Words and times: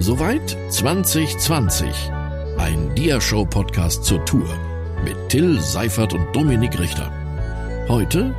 Soweit 0.00 0.56
2020. 0.70 1.88
Ein 2.56 2.94
Diashow-Podcast 2.94 4.04
zur 4.04 4.24
Tour 4.24 4.46
mit 5.04 5.16
Till 5.28 5.60
Seifert 5.60 6.12
und 6.12 6.24
Dominik 6.32 6.78
Richter. 6.78 7.10
Heute, 7.88 8.32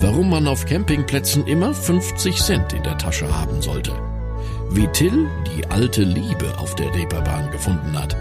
warum 0.00 0.30
man 0.30 0.48
auf 0.48 0.64
Campingplätzen 0.64 1.46
immer 1.46 1.74
50 1.74 2.36
Cent 2.36 2.72
in 2.72 2.82
der 2.82 2.96
Tasche 2.96 3.28
haben 3.30 3.60
sollte. 3.60 3.92
Wie 4.70 4.86
Till 4.88 5.28
die 5.54 5.66
alte 5.66 6.02
Liebe 6.02 6.58
auf 6.58 6.74
der 6.76 6.94
Reeperbahn 6.94 7.50
gefunden 7.50 7.92
hat. 7.92 8.16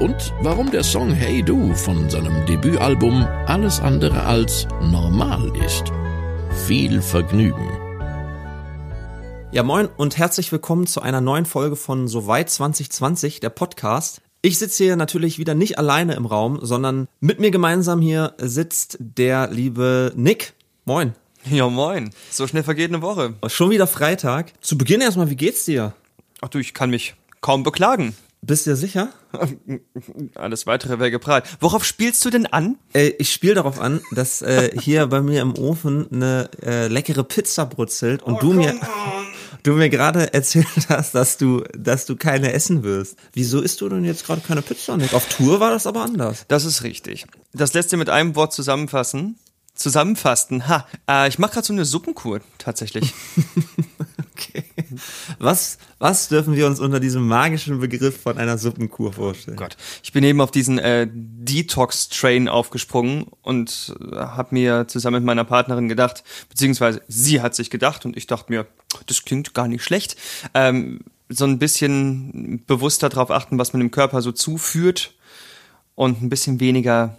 Und 0.00 0.34
warum 0.40 0.72
der 0.72 0.82
Song 0.82 1.12
Hey 1.12 1.40
Du 1.40 1.72
von 1.74 2.10
seinem 2.10 2.44
Debütalbum 2.46 3.28
alles 3.46 3.78
andere 3.78 4.24
als 4.24 4.66
normal 4.80 5.52
ist. 5.64 5.84
Viel 6.66 7.00
Vergnügen. 7.00 7.83
Ja, 9.54 9.62
moin 9.62 9.88
und 9.96 10.18
herzlich 10.18 10.50
willkommen 10.50 10.88
zu 10.88 11.00
einer 11.00 11.20
neuen 11.20 11.46
Folge 11.46 11.76
von 11.76 12.08
Soweit 12.08 12.50
2020, 12.50 13.38
der 13.38 13.50
Podcast. 13.50 14.20
Ich 14.42 14.58
sitze 14.58 14.82
hier 14.82 14.96
natürlich 14.96 15.38
wieder 15.38 15.54
nicht 15.54 15.78
alleine 15.78 16.14
im 16.14 16.26
Raum, 16.26 16.58
sondern 16.60 17.06
mit 17.20 17.38
mir 17.38 17.52
gemeinsam 17.52 18.00
hier 18.00 18.34
sitzt 18.38 18.96
der 18.98 19.46
liebe 19.52 20.12
Nick. 20.16 20.54
Moin. 20.86 21.14
Ja, 21.48 21.68
moin. 21.68 22.10
So 22.32 22.48
schnell 22.48 22.64
vergeht 22.64 22.88
eine 22.88 23.00
Woche. 23.00 23.34
Schon 23.46 23.70
wieder 23.70 23.86
Freitag. 23.86 24.52
Zu 24.60 24.76
Beginn 24.76 25.00
erstmal, 25.00 25.30
wie 25.30 25.36
geht's 25.36 25.64
dir? 25.64 25.94
Ach 26.40 26.48
du, 26.48 26.58
ich 26.58 26.74
kann 26.74 26.90
mich 26.90 27.14
kaum 27.40 27.62
beklagen. 27.62 28.16
Bist 28.42 28.66
du 28.66 28.70
dir 28.70 28.76
sicher? 28.76 29.08
Alles 30.34 30.66
weitere 30.66 30.98
wäre 30.98 31.12
geprahlt. 31.12 31.44
Worauf 31.60 31.84
spielst 31.84 32.24
du 32.24 32.30
denn 32.30 32.46
an? 32.46 32.76
Äh, 32.92 33.12
ich 33.18 33.32
spiele 33.32 33.54
darauf 33.54 33.80
an, 33.80 34.00
dass 34.10 34.42
äh, 34.42 34.72
hier 34.78 35.06
bei 35.06 35.22
mir 35.22 35.40
im 35.40 35.56
Ofen 35.56 36.08
eine 36.12 36.50
äh, 36.60 36.88
leckere 36.88 37.22
Pizza 37.22 37.64
brutzelt 37.64 38.22
und 38.22 38.34
oh, 38.34 38.40
du 38.40 38.52
mir 38.52 38.74
du 39.64 39.72
mir 39.72 39.90
gerade 39.90 40.32
erzählt 40.32 40.88
hast, 40.88 41.14
dass 41.16 41.36
du 41.36 41.64
dass 41.76 42.06
du 42.06 42.14
keine 42.14 42.52
essen 42.52 42.84
wirst. 42.84 43.16
Wieso 43.32 43.60
isst 43.60 43.80
du 43.80 43.88
denn 43.88 44.04
jetzt 44.04 44.24
gerade 44.24 44.40
keine 44.40 44.62
Pizza, 44.62 44.96
Nick? 44.96 45.12
Auf 45.12 45.28
Tour 45.28 45.58
war 45.58 45.70
das 45.70 45.88
aber 45.88 46.02
anders. 46.02 46.44
Das 46.46 46.64
ist 46.64 46.84
richtig. 46.84 47.26
Das 47.52 47.74
lässt 47.74 47.90
sich 47.90 47.98
mit 47.98 48.10
einem 48.10 48.36
Wort 48.36 48.52
zusammenfassen. 48.52 49.36
Zusammenfassen. 49.74 50.68
Ha, 50.68 50.86
äh, 51.08 51.28
ich 51.28 51.38
mache 51.38 51.54
gerade 51.54 51.66
so 51.66 51.72
eine 51.72 51.84
Suppenkur 51.84 52.40
tatsächlich. 52.58 53.12
okay. 54.32 54.64
Was, 55.38 55.78
was 55.98 56.28
dürfen 56.28 56.54
wir 56.54 56.66
uns 56.66 56.78
unter 56.78 57.00
diesem 57.00 57.26
magischen 57.26 57.80
Begriff 57.80 58.20
von 58.20 58.38
einer 58.38 58.56
Suppenkur 58.56 59.12
vorstellen? 59.12 59.56
Oh 59.58 59.62
Gott, 59.62 59.76
ich 60.02 60.12
bin 60.12 60.22
eben 60.22 60.40
auf 60.40 60.52
diesen 60.52 60.78
äh, 60.78 61.08
Detox-Train 61.12 62.48
aufgesprungen 62.48 63.26
und 63.42 63.96
äh, 64.12 64.16
habe 64.16 64.54
mir 64.54 64.86
zusammen 64.86 65.16
mit 65.16 65.24
meiner 65.24 65.44
Partnerin 65.44 65.88
gedacht, 65.88 66.22
beziehungsweise 66.48 67.02
sie 67.08 67.40
hat 67.40 67.54
sich 67.56 67.68
gedacht 67.68 68.04
und 68.04 68.16
ich 68.16 68.28
dachte 68.28 68.52
mir, 68.52 68.66
das 69.06 69.24
klingt 69.24 69.54
gar 69.54 69.66
nicht 69.66 69.82
schlecht. 69.82 70.16
Ähm, 70.54 71.00
so 71.28 71.46
ein 71.46 71.58
bisschen 71.58 72.62
bewusster 72.66 73.08
darauf 73.08 73.30
achten, 73.30 73.58
was 73.58 73.72
man 73.72 73.80
dem 73.80 73.90
Körper 73.90 74.22
so 74.22 74.30
zuführt 74.30 75.14
und 75.94 76.22
ein 76.22 76.28
bisschen 76.28 76.60
weniger 76.60 77.18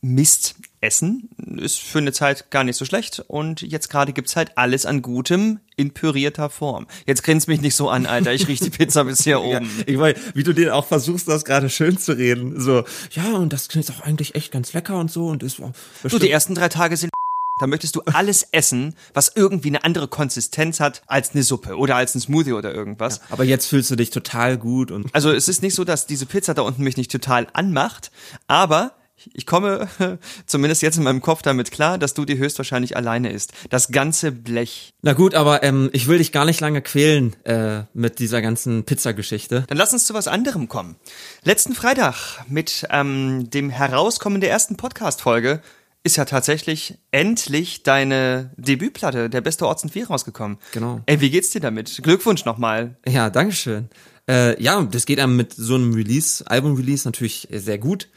Mist 0.00 0.54
essen. 0.84 1.28
Ist 1.56 1.80
für 1.80 1.98
eine 1.98 2.12
Zeit 2.12 2.50
gar 2.50 2.62
nicht 2.62 2.76
so 2.76 2.84
schlecht. 2.84 3.24
Und 3.26 3.62
jetzt 3.62 3.88
gerade 3.88 4.12
gibt's 4.12 4.36
halt 4.36 4.56
alles 4.56 4.86
an 4.86 5.02
Gutem 5.02 5.60
in 5.76 5.90
pürierter 5.90 6.50
Form. 6.50 6.86
Jetzt 7.06 7.22
grinst 7.22 7.48
mich 7.48 7.60
nicht 7.60 7.74
so 7.74 7.88
an, 7.88 8.06
Alter. 8.06 8.32
Ich 8.32 8.46
riech 8.46 8.60
die 8.60 8.70
Pizza 8.70 9.04
bis 9.04 9.24
hier 9.24 9.40
oben. 9.42 9.68
Ja, 9.78 9.84
ich 9.86 9.96
meine, 9.96 10.14
wie 10.34 10.42
du 10.42 10.52
den 10.52 10.70
auch 10.70 10.86
versuchst, 10.86 11.26
das 11.26 11.44
gerade 11.44 11.70
schön 11.70 11.98
zu 11.98 12.12
reden. 12.16 12.60
So, 12.60 12.84
ja, 13.12 13.32
und 13.32 13.52
das 13.52 13.68
klingt 13.68 13.90
auch 13.90 14.02
eigentlich 14.02 14.34
echt 14.34 14.52
ganz 14.52 14.72
lecker 14.72 14.98
und 14.98 15.10
so. 15.10 15.26
Und 15.28 15.42
ist 15.42 15.60
Du, 16.02 16.18
die 16.18 16.30
ersten 16.30 16.54
drei 16.54 16.68
Tage 16.68 16.96
sind 16.96 17.10
da 17.60 17.66
möchtest 17.68 17.94
du 17.94 18.02
alles 18.02 18.42
essen, 18.50 18.94
was 19.12 19.32
irgendwie 19.34 19.68
eine 19.68 19.84
andere 19.84 20.08
Konsistenz 20.08 20.80
hat 20.80 21.02
als 21.06 21.32
eine 21.32 21.44
Suppe 21.44 21.76
oder 21.76 21.96
als 21.96 22.14
ein 22.14 22.20
Smoothie 22.20 22.52
oder 22.52 22.74
irgendwas. 22.74 23.18
Ja, 23.18 23.22
aber 23.30 23.44
jetzt 23.44 23.66
fühlst 23.66 23.90
du 23.90 23.96
dich 23.96 24.10
total 24.10 24.58
gut 24.58 24.90
und. 24.90 25.14
Also 25.14 25.30
es 25.30 25.48
ist 25.48 25.62
nicht 25.62 25.74
so, 25.74 25.84
dass 25.84 26.06
diese 26.06 26.26
Pizza 26.26 26.54
da 26.54 26.62
unten 26.62 26.82
mich 26.82 26.96
nicht 26.96 27.12
total 27.12 27.46
anmacht, 27.52 28.10
aber 28.48 28.92
ich 29.32 29.46
komme 29.46 29.88
zumindest 30.46 30.82
jetzt 30.82 30.96
in 30.96 31.04
meinem 31.04 31.20
Kopf 31.20 31.42
damit 31.42 31.70
klar, 31.70 31.98
dass 31.98 32.14
du 32.14 32.24
die 32.24 32.38
höchstwahrscheinlich 32.38 32.96
alleine 32.96 33.30
isst. 33.30 33.52
Das 33.70 33.88
ganze 33.88 34.32
Blech. 34.32 34.92
Na 35.02 35.12
gut, 35.12 35.34
aber 35.34 35.62
ähm, 35.62 35.90
ich 35.92 36.08
will 36.08 36.18
dich 36.18 36.32
gar 36.32 36.44
nicht 36.44 36.60
lange 36.60 36.82
quälen 36.82 37.34
äh, 37.44 37.84
mit 37.94 38.18
dieser 38.18 38.42
ganzen 38.42 38.84
Pizzageschichte. 38.84 39.64
Dann 39.68 39.78
lass 39.78 39.92
uns 39.92 40.06
zu 40.06 40.14
was 40.14 40.28
anderem 40.28 40.68
kommen. 40.68 40.96
Letzten 41.42 41.74
Freitag 41.74 42.44
mit 42.48 42.86
ähm, 42.90 43.48
dem 43.50 43.70
Herauskommen 43.70 44.40
der 44.40 44.50
ersten 44.50 44.76
Podcast-Folge 44.76 45.60
ist 46.02 46.16
ja 46.16 46.26
tatsächlich 46.26 46.98
endlich 47.12 47.82
deine 47.82 48.50
Debütplatte, 48.56 49.30
der 49.30 49.40
beste 49.40 49.66
Orts 49.66 49.84
und 49.84 49.90
Vier, 49.90 50.06
rausgekommen. 50.06 50.58
Genau. 50.72 51.00
Ey, 51.06 51.20
wie 51.22 51.30
geht's 51.30 51.50
dir 51.50 51.60
damit? 51.60 52.00
Glückwunsch 52.02 52.44
nochmal. 52.44 52.98
Ja, 53.08 53.30
Dankeschön. 53.30 53.88
Äh, 54.28 54.62
ja, 54.62 54.82
das 54.82 55.06
geht 55.06 55.18
einem 55.18 55.36
mit 55.36 55.54
so 55.54 55.74
einem 55.74 55.94
Release, 55.94 56.44
Album-Release 56.46 57.08
natürlich 57.08 57.48
sehr 57.50 57.78
gut. 57.78 58.08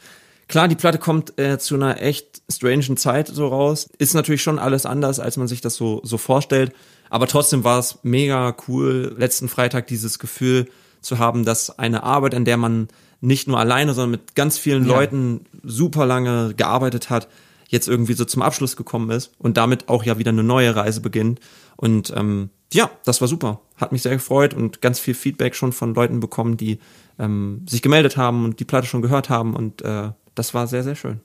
Klar, 0.48 0.66
die 0.66 0.76
Platte 0.76 0.98
kommt 0.98 1.38
äh, 1.38 1.58
zu 1.58 1.74
einer 1.74 2.00
echt 2.02 2.42
strangen 2.50 2.96
Zeit 2.96 3.28
so 3.28 3.48
raus. 3.48 3.88
Ist 3.98 4.14
natürlich 4.14 4.42
schon 4.42 4.58
alles 4.58 4.86
anders, 4.86 5.20
als 5.20 5.36
man 5.36 5.46
sich 5.46 5.60
das 5.60 5.76
so, 5.76 6.00
so 6.04 6.16
vorstellt. 6.16 6.72
Aber 7.10 7.26
trotzdem 7.26 7.64
war 7.64 7.78
es 7.78 7.98
mega 8.02 8.56
cool, 8.66 9.14
letzten 9.18 9.48
Freitag 9.48 9.86
dieses 9.86 10.18
Gefühl 10.18 10.68
zu 11.02 11.18
haben, 11.18 11.44
dass 11.44 11.78
eine 11.78 12.02
Arbeit, 12.02 12.34
an 12.34 12.46
der 12.46 12.56
man 12.56 12.88
nicht 13.20 13.46
nur 13.46 13.58
alleine, 13.58 13.92
sondern 13.92 14.12
mit 14.12 14.34
ganz 14.34 14.58
vielen 14.58 14.86
ja. 14.86 14.94
Leuten 14.94 15.44
super 15.62 16.06
lange 16.06 16.54
gearbeitet 16.54 17.10
hat, 17.10 17.28
jetzt 17.68 17.88
irgendwie 17.88 18.14
so 18.14 18.24
zum 18.24 18.42
Abschluss 18.42 18.76
gekommen 18.76 19.10
ist 19.10 19.32
und 19.38 19.56
damit 19.56 19.88
auch 19.88 20.04
ja 20.04 20.18
wieder 20.18 20.30
eine 20.30 20.44
neue 20.44 20.74
Reise 20.74 21.00
beginnt. 21.00 21.40
Und 21.76 22.12
ähm, 22.16 22.48
ja, 22.72 22.90
das 23.04 23.20
war 23.20 23.28
super. 23.28 23.60
Hat 23.76 23.92
mich 23.92 24.02
sehr 24.02 24.14
gefreut 24.14 24.54
und 24.54 24.80
ganz 24.80 24.98
viel 24.98 25.14
Feedback 25.14 25.54
schon 25.54 25.72
von 25.72 25.94
Leuten 25.94 26.20
bekommen, 26.20 26.56
die 26.56 26.78
ähm, 27.18 27.66
sich 27.68 27.82
gemeldet 27.82 28.16
haben 28.16 28.44
und 28.44 28.60
die 28.60 28.64
Platte 28.64 28.86
schon 28.86 29.02
gehört 29.02 29.28
haben. 29.28 29.54
Und 29.54 29.82
äh, 29.82 30.10
das 30.38 30.54
war 30.54 30.66
sehr, 30.66 30.84
sehr 30.84 30.94
schön. 30.94 31.20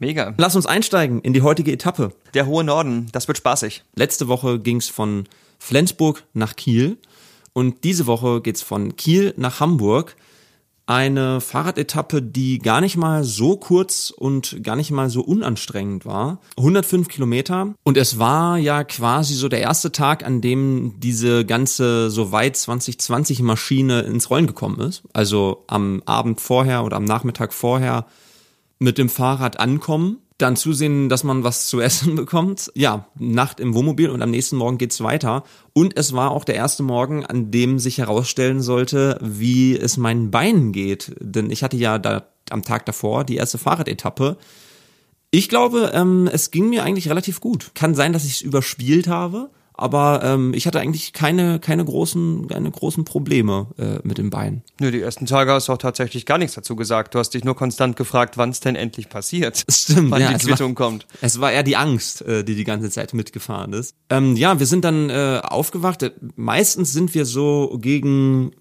Mega. 0.00 0.34
Lass 0.38 0.56
uns 0.56 0.66
einsteigen 0.66 1.20
in 1.20 1.32
die 1.32 1.42
heutige 1.42 1.72
Etappe. 1.72 2.12
Der 2.34 2.46
hohe 2.46 2.64
Norden, 2.64 3.08
das 3.12 3.28
wird 3.28 3.38
spaßig. 3.38 3.84
Letzte 3.94 4.28
Woche 4.28 4.58
ging 4.58 4.78
es 4.78 4.88
von 4.88 5.24
Flensburg 5.58 6.24
nach 6.32 6.56
Kiel 6.56 6.98
und 7.52 7.84
diese 7.84 8.06
Woche 8.06 8.40
geht's 8.40 8.62
von 8.62 8.96
Kiel 8.96 9.34
nach 9.36 9.60
Hamburg 9.60 10.16
eine 10.86 11.40
Fahrradetappe, 11.40 12.20
die 12.20 12.58
gar 12.58 12.80
nicht 12.80 12.96
mal 12.96 13.24
so 13.24 13.56
kurz 13.56 14.10
und 14.10 14.62
gar 14.62 14.76
nicht 14.76 14.90
mal 14.90 15.08
so 15.08 15.22
unanstrengend 15.22 16.04
war. 16.04 16.40
105 16.58 17.08
Kilometer. 17.08 17.74
Und 17.84 17.96
es 17.96 18.18
war 18.18 18.58
ja 18.58 18.84
quasi 18.84 19.34
so 19.34 19.48
der 19.48 19.60
erste 19.60 19.92
Tag, 19.92 20.26
an 20.26 20.42
dem 20.42 20.94
diese 20.98 21.46
ganze 21.46 22.10
so 22.10 22.32
weit 22.32 22.56
2020 22.56 23.40
Maschine 23.40 24.02
ins 24.02 24.28
Rollen 24.28 24.46
gekommen 24.46 24.80
ist. 24.80 25.02
Also 25.14 25.64
am 25.68 26.02
Abend 26.04 26.40
vorher 26.40 26.84
oder 26.84 26.98
am 26.98 27.04
Nachmittag 27.04 27.54
vorher 27.54 28.06
mit 28.78 28.98
dem 28.98 29.08
Fahrrad 29.08 29.58
ankommen 29.58 30.18
dann 30.38 30.56
zusehen, 30.56 31.08
dass 31.08 31.22
man 31.22 31.44
was 31.44 31.68
zu 31.68 31.80
essen 31.80 32.14
bekommt. 32.16 32.70
Ja, 32.74 33.08
Nacht 33.18 33.60
im 33.60 33.74
Wohnmobil 33.74 34.10
und 34.10 34.22
am 34.22 34.30
nächsten 34.30 34.56
Morgen 34.56 34.78
geht's 34.78 35.02
weiter. 35.02 35.44
Und 35.72 35.96
es 35.96 36.12
war 36.12 36.30
auch 36.30 36.44
der 36.44 36.56
erste 36.56 36.82
Morgen, 36.82 37.24
an 37.24 37.50
dem 37.50 37.78
sich 37.78 37.98
herausstellen 37.98 38.60
sollte, 38.60 39.18
wie 39.20 39.76
es 39.76 39.96
meinen 39.96 40.30
Beinen 40.30 40.72
geht. 40.72 41.14
Denn 41.20 41.50
ich 41.50 41.62
hatte 41.62 41.76
ja 41.76 41.98
da 41.98 42.26
am 42.50 42.62
Tag 42.62 42.86
davor 42.86 43.24
die 43.24 43.36
erste 43.36 43.58
Fahrradetappe. 43.58 44.36
Ich 45.30 45.48
glaube, 45.48 45.92
ähm, 45.94 46.28
es 46.32 46.50
ging 46.50 46.68
mir 46.68 46.84
eigentlich 46.84 47.08
relativ 47.08 47.40
gut. 47.40 47.72
Kann 47.74 47.94
sein, 47.94 48.12
dass 48.12 48.24
ich 48.24 48.34
es 48.34 48.40
überspielt 48.40 49.08
habe. 49.08 49.50
Aber 49.76 50.20
ähm, 50.22 50.54
ich 50.54 50.66
hatte 50.66 50.80
eigentlich 50.80 51.12
keine, 51.12 51.58
keine, 51.58 51.84
großen, 51.84 52.46
keine 52.46 52.70
großen 52.70 53.04
Probleme 53.04 53.66
äh, 53.76 53.98
mit 54.06 54.18
dem 54.18 54.30
Bein. 54.30 54.62
Nö, 54.78 54.92
die 54.92 55.00
ersten 55.00 55.26
Tage 55.26 55.52
hast 55.52 55.68
du 55.68 55.72
auch 55.72 55.78
tatsächlich 55.78 56.26
gar 56.26 56.38
nichts 56.38 56.54
dazu 56.54 56.76
gesagt. 56.76 57.14
Du 57.14 57.18
hast 57.18 57.30
dich 57.30 57.42
nur 57.42 57.56
konstant 57.56 57.96
gefragt, 57.96 58.38
wann 58.38 58.50
es 58.50 58.60
denn 58.60 58.76
endlich 58.76 59.08
passiert. 59.08 59.64
Stimmt, 59.70 60.12
wann 60.12 60.22
ja, 60.22 60.32
die 60.32 60.46
Quittung 60.46 60.78
war, 60.78 60.86
kommt. 60.86 61.06
Es 61.20 61.40
war 61.40 61.50
eher 61.50 61.64
die 61.64 61.76
Angst, 61.76 62.22
äh, 62.22 62.44
die 62.44 62.54
die 62.54 62.62
ganze 62.62 62.88
Zeit 62.88 63.14
mitgefahren 63.14 63.72
ist. 63.72 63.96
Ähm, 64.10 64.36
ja, 64.36 64.60
wir 64.60 64.66
sind 64.66 64.84
dann 64.84 65.10
äh, 65.10 65.40
aufgewacht. 65.42 66.08
Meistens 66.36 66.92
sind 66.92 67.12
wir 67.14 67.26
so 67.26 67.76
gegen 67.80 68.52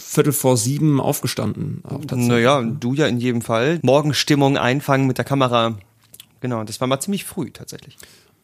Viertel 0.00 0.32
vor 0.32 0.56
sieben 0.56 1.00
aufgestanden. 1.00 1.82
Auch 1.84 2.00
naja, 2.12 2.62
du 2.62 2.94
ja 2.94 3.06
in 3.06 3.18
jedem 3.18 3.42
Fall. 3.42 3.78
Morgenstimmung 3.82 4.58
einfangen 4.58 5.06
mit 5.06 5.16
der 5.18 5.24
Kamera. 5.24 5.78
Genau, 6.40 6.64
das 6.64 6.80
war 6.80 6.88
mal 6.88 7.00
ziemlich 7.00 7.24
früh 7.24 7.50
tatsächlich. 7.50 7.96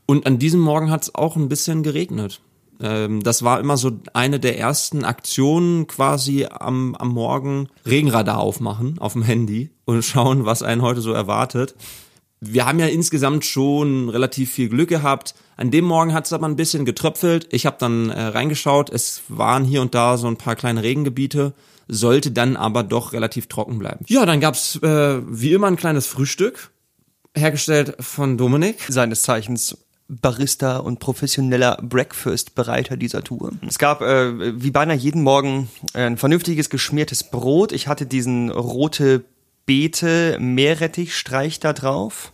Und 0.06 0.26
an 0.26 0.38
diesem 0.38 0.61
Morgen 0.61 0.91
hat 0.91 1.03
es 1.03 1.14
auch 1.14 1.37
ein 1.37 1.49
bisschen 1.49 1.82
geregnet. 1.82 2.41
Ähm, 2.81 3.23
das 3.23 3.43
war 3.43 3.61
immer 3.61 3.76
so 3.76 3.93
eine 4.12 4.41
der 4.41 4.58
ersten 4.58 5.05
Aktionen 5.05 5.87
quasi 5.87 6.47
am, 6.49 6.94
am 6.94 7.08
Morgen 7.08 7.69
Regenradar 7.85 8.38
aufmachen 8.38 8.99
auf 8.99 9.14
dem 9.14 9.23
Handy 9.23 9.70
und 9.85 10.05
schauen, 10.05 10.44
was 10.44 10.62
einen 10.62 10.82
heute 10.82 11.00
so 11.00 11.12
erwartet. 11.12 11.75
Wir 12.41 12.67
haben 12.67 12.79
ja 12.79 12.87
insgesamt 12.87 13.44
schon 13.47 14.11
relativ 14.11 14.53
viel 14.53 14.69
Glück 14.69 14.91
gehabt. 14.91 15.35
An 15.56 15.70
dem 15.70 15.87
Morgen 15.87 16.12
hat 16.12 16.26
es 16.26 16.35
aber 16.35 16.47
ein 16.47 16.56
bisschen 16.56 16.85
getröpfelt. 16.85 17.49
Ich 17.50 17.64
habe 17.64 17.76
dann 17.81 18.11
äh, 18.11 18.20
reingeschaut. 18.20 18.91
Es 18.91 19.23
waren 19.29 19.64
hier 19.64 19.81
und 19.81 19.94
da 19.94 20.19
so 20.19 20.26
ein 20.26 20.37
paar 20.37 20.55
kleine 20.55 20.82
Regengebiete, 20.82 21.55
sollte 21.88 22.31
dann 22.31 22.56
aber 22.56 22.82
doch 22.82 23.14
relativ 23.14 23.47
trocken 23.47 23.79
bleiben. 23.79 24.05
Ja, 24.08 24.26
dann 24.26 24.41
gab's 24.41 24.76
äh, 24.82 25.23
wie 25.26 25.53
immer 25.55 25.69
ein 25.69 25.76
kleines 25.76 26.06
Frühstück 26.06 26.70
hergestellt 27.35 27.97
von 28.00 28.37
Dominik. 28.37 28.85
Seines 28.88 29.23
Zeichens 29.23 29.79
Barista 30.08 30.79
und 30.79 31.00
professioneller 31.00 31.79
Breakfast-Bereiter 31.82 32.97
dieser 32.97 33.25
Tour. 33.25 33.53
Es 33.67 33.79
gab 33.79 34.03
äh, 34.03 34.61
wie 34.62 34.70
beinahe 34.70 34.97
jeden 34.97 35.23
Morgen 35.23 35.69
ein 35.94 36.17
vernünftiges 36.17 36.70
geschmiertes 36.70 37.25
Brot. 37.25 37.73
Ich 37.73 37.88
hatte 37.88 38.06
diesen 38.06 38.50
rote 38.50 39.25
Beete 39.67 40.38
Meerrettichstreich 40.38 41.58
da 41.58 41.73
drauf. 41.73 42.32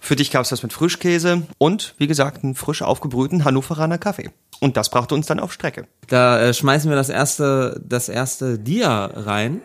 Für 0.00 0.16
dich 0.16 0.32
gab 0.32 0.42
es 0.42 0.48
das 0.48 0.64
mit 0.64 0.72
Frischkäse 0.72 1.42
und, 1.56 1.94
wie 1.98 2.08
gesagt, 2.08 2.42
einen 2.42 2.56
frisch 2.56 2.82
aufgebrühten 2.82 3.44
Hannoveraner 3.44 3.96
Kaffee. 3.96 4.30
Und 4.60 4.76
das 4.76 4.90
brachte 4.90 5.14
uns 5.14 5.26
dann 5.26 5.38
auf 5.38 5.52
Strecke. 5.52 5.86
Da 6.08 6.40
äh, 6.40 6.52
schmeißen 6.52 6.90
wir 6.90 6.96
das 6.96 7.10
erste, 7.10 7.80
das 7.86 8.08
erste 8.08 8.58
Dia 8.58 9.06
rein. 9.06 9.62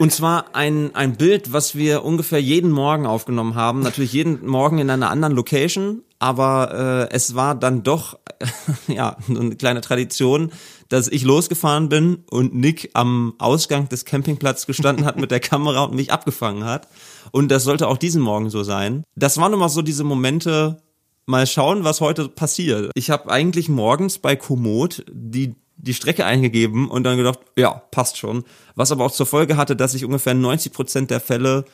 Und 0.00 0.12
zwar 0.12 0.54
ein, 0.54 0.94
ein 0.94 1.18
Bild, 1.18 1.52
was 1.52 1.74
wir 1.74 2.06
ungefähr 2.06 2.40
jeden 2.40 2.70
Morgen 2.70 3.04
aufgenommen 3.04 3.54
haben. 3.54 3.80
Natürlich 3.80 4.14
jeden 4.14 4.46
Morgen 4.46 4.78
in 4.78 4.88
einer 4.88 5.10
anderen 5.10 5.34
Location, 5.34 6.04
aber 6.18 7.08
äh, 7.10 7.14
es 7.14 7.34
war 7.34 7.54
dann 7.54 7.82
doch 7.82 8.18
ja 8.88 9.18
eine 9.28 9.56
kleine 9.56 9.82
Tradition, 9.82 10.52
dass 10.88 11.06
ich 11.06 11.22
losgefahren 11.22 11.90
bin 11.90 12.24
und 12.30 12.54
Nick 12.54 12.88
am 12.94 13.34
Ausgang 13.36 13.90
des 13.90 14.06
Campingplatzes 14.06 14.64
gestanden 14.64 15.04
hat 15.04 15.18
mit 15.18 15.30
der 15.30 15.40
Kamera 15.40 15.84
und 15.84 15.94
mich 15.94 16.10
abgefangen 16.10 16.64
hat. 16.64 16.88
Und 17.30 17.50
das 17.50 17.64
sollte 17.64 17.86
auch 17.86 17.98
diesen 17.98 18.22
Morgen 18.22 18.48
so 18.48 18.62
sein. 18.62 19.04
Das 19.16 19.36
waren 19.36 19.52
immer 19.52 19.68
so 19.68 19.82
diese 19.82 20.04
Momente, 20.04 20.80
mal 21.26 21.46
schauen, 21.46 21.84
was 21.84 22.00
heute 22.00 22.30
passiert. 22.30 22.90
Ich 22.94 23.10
habe 23.10 23.30
eigentlich 23.30 23.68
morgens 23.68 24.18
bei 24.18 24.34
Komoot 24.34 25.04
die 25.12 25.56
die 25.82 25.94
Strecke 25.94 26.24
eingegeben 26.24 26.88
und 26.88 27.04
dann 27.04 27.16
gedacht, 27.16 27.40
ja, 27.56 27.82
passt 27.90 28.18
schon. 28.18 28.44
Was 28.74 28.92
aber 28.92 29.04
auch 29.04 29.12
zur 29.12 29.26
Folge 29.26 29.56
hatte, 29.56 29.76
dass 29.76 29.94
ich 29.94 30.04
ungefähr 30.04 30.34
90 30.34 30.72
Prozent 30.72 31.10
der 31.10 31.20
Fälle 31.20 31.64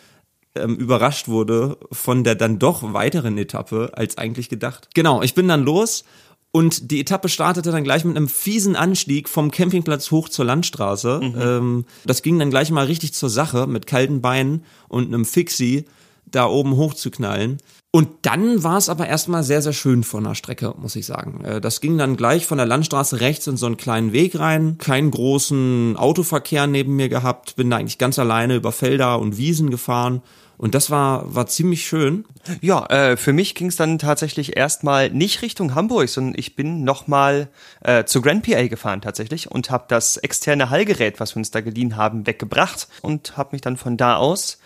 ähm, 0.54 0.76
überrascht 0.76 1.28
wurde 1.28 1.78
von 1.92 2.24
der 2.24 2.34
dann 2.34 2.58
doch 2.58 2.92
weiteren 2.92 3.36
Etappe 3.38 3.92
als 3.94 4.18
eigentlich 4.18 4.48
gedacht. 4.48 4.88
Genau, 4.94 5.22
ich 5.22 5.34
bin 5.34 5.48
dann 5.48 5.64
los 5.64 6.04
und 6.52 6.90
die 6.90 7.00
Etappe 7.00 7.28
startete 7.28 7.70
dann 7.70 7.84
gleich 7.84 8.04
mit 8.04 8.16
einem 8.16 8.28
fiesen 8.28 8.76
Anstieg 8.76 9.28
vom 9.28 9.50
Campingplatz 9.50 10.10
hoch 10.10 10.28
zur 10.28 10.44
Landstraße. 10.46 11.20
Mhm. 11.22 11.34
Ähm, 11.40 11.84
das 12.06 12.22
ging 12.22 12.38
dann 12.38 12.50
gleich 12.50 12.70
mal 12.70 12.86
richtig 12.86 13.12
zur 13.12 13.28
Sache 13.28 13.66
mit 13.66 13.86
kalten 13.86 14.22
Beinen 14.22 14.64
und 14.88 15.06
einem 15.06 15.24
Fixie 15.24 15.84
da 16.24 16.46
oben 16.46 16.76
hochzuknallen. 16.76 17.58
Und 17.96 18.10
dann 18.26 18.62
war 18.62 18.76
es 18.76 18.90
aber 18.90 19.06
erstmal 19.06 19.42
sehr, 19.42 19.62
sehr 19.62 19.72
schön 19.72 20.04
von 20.04 20.24
der 20.24 20.34
Strecke, 20.34 20.74
muss 20.76 20.96
ich 20.96 21.06
sagen. 21.06 21.42
Äh, 21.42 21.62
das 21.62 21.80
ging 21.80 21.96
dann 21.96 22.18
gleich 22.18 22.44
von 22.44 22.58
der 22.58 22.66
Landstraße 22.66 23.22
rechts 23.22 23.46
in 23.46 23.56
so 23.56 23.64
einen 23.64 23.78
kleinen 23.78 24.12
Weg 24.12 24.38
rein, 24.38 24.76
keinen 24.76 25.10
großen 25.10 25.96
Autoverkehr 25.96 26.66
neben 26.66 26.94
mir 26.94 27.08
gehabt, 27.08 27.56
bin 27.56 27.70
da 27.70 27.78
eigentlich 27.78 27.96
ganz 27.96 28.18
alleine 28.18 28.56
über 28.56 28.70
Felder 28.70 29.18
und 29.18 29.38
Wiesen 29.38 29.70
gefahren. 29.70 30.20
Und 30.58 30.74
das 30.74 30.90
war, 30.90 31.34
war 31.34 31.46
ziemlich 31.46 31.86
schön. 31.86 32.26
Ja, 32.60 32.84
äh, 32.90 33.16
für 33.16 33.32
mich 33.32 33.54
ging 33.54 33.68
es 33.68 33.76
dann 33.76 33.98
tatsächlich 33.98 34.58
erstmal 34.58 35.08
nicht 35.08 35.40
Richtung 35.40 35.74
Hamburg, 35.74 36.10
sondern 36.10 36.34
ich 36.36 36.54
bin 36.54 36.84
nochmal 36.84 37.48
äh, 37.82 38.04
zu 38.04 38.20
Grand 38.20 38.44
PA 38.44 38.66
gefahren 38.66 39.00
tatsächlich 39.00 39.50
und 39.50 39.70
habe 39.70 39.86
das 39.88 40.18
externe 40.18 40.68
Hallgerät, 40.68 41.18
was 41.18 41.34
wir 41.34 41.38
uns 41.38 41.50
da 41.50 41.62
geliehen 41.62 41.96
haben, 41.96 42.26
weggebracht 42.26 42.88
und 43.00 43.38
habe 43.38 43.50
mich 43.52 43.62
dann 43.62 43.78
von 43.78 43.96
da 43.96 44.16
aus 44.16 44.58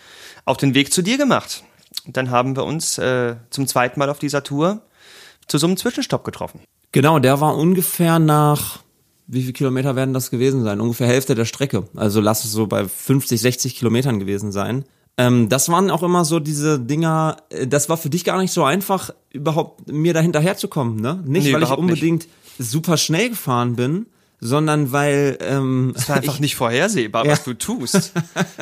auf 0.43 0.57
den 0.57 0.73
Weg 0.73 0.91
zu 0.91 1.01
dir 1.01 1.17
gemacht 1.17 1.63
dann 2.07 2.29
haben 2.29 2.55
wir 2.55 2.63
uns 2.63 2.97
äh, 2.97 3.35
zum 3.49 3.67
zweiten 3.67 3.99
Mal 3.99 4.09
auf 4.09 4.19
dieser 4.19 4.43
Tour 4.43 4.81
zu 5.47 5.57
so 5.57 5.67
einem 5.67 5.77
Zwischenstopp 5.77 6.23
getroffen. 6.23 6.61
Genau, 6.91 7.19
der 7.19 7.39
war 7.41 7.55
ungefähr 7.55 8.19
nach, 8.19 8.79
wie 9.27 9.41
viele 9.41 9.53
Kilometer 9.53 9.95
werden 9.95 10.13
das 10.13 10.29
gewesen 10.29 10.63
sein? 10.63 10.81
Ungefähr 10.81 11.07
Hälfte 11.07 11.35
der 11.35 11.45
Strecke. 11.45 11.87
Also 11.95 12.21
lass 12.21 12.43
es 12.43 12.51
so 12.51 12.67
bei 12.67 12.85
50, 12.87 13.39
60 13.39 13.75
Kilometern 13.75 14.19
gewesen 14.19 14.51
sein. 14.51 14.85
Ähm, 15.17 15.49
das 15.49 15.69
waren 15.69 15.91
auch 15.91 16.03
immer 16.03 16.25
so 16.25 16.39
diese 16.39 16.79
Dinger, 16.79 17.37
äh, 17.49 17.67
das 17.67 17.89
war 17.89 17.97
für 17.97 18.09
dich 18.09 18.23
gar 18.23 18.39
nicht 18.39 18.53
so 18.53 18.63
einfach, 18.63 19.11
überhaupt 19.31 19.91
mir 19.91 20.13
da 20.13 20.21
hinterherzukommen, 20.21 20.95
ne? 20.97 21.21
Nicht, 21.25 21.45
nee, 21.45 21.53
weil 21.53 21.63
ich 21.63 21.71
unbedingt 21.71 22.27
nicht. 22.57 22.71
super 22.71 22.97
schnell 22.97 23.29
gefahren 23.29 23.75
bin, 23.75 24.07
sondern 24.43 24.91
weil 24.91 25.37
ähm, 25.39 25.93
es 25.95 26.09
war 26.09 26.15
einfach 26.17 26.33
ich, 26.33 26.39
nicht 26.39 26.55
vorhersehbar, 26.55 27.27
was 27.27 27.39
ja. 27.39 27.45
du 27.45 27.53
tust. 27.53 28.11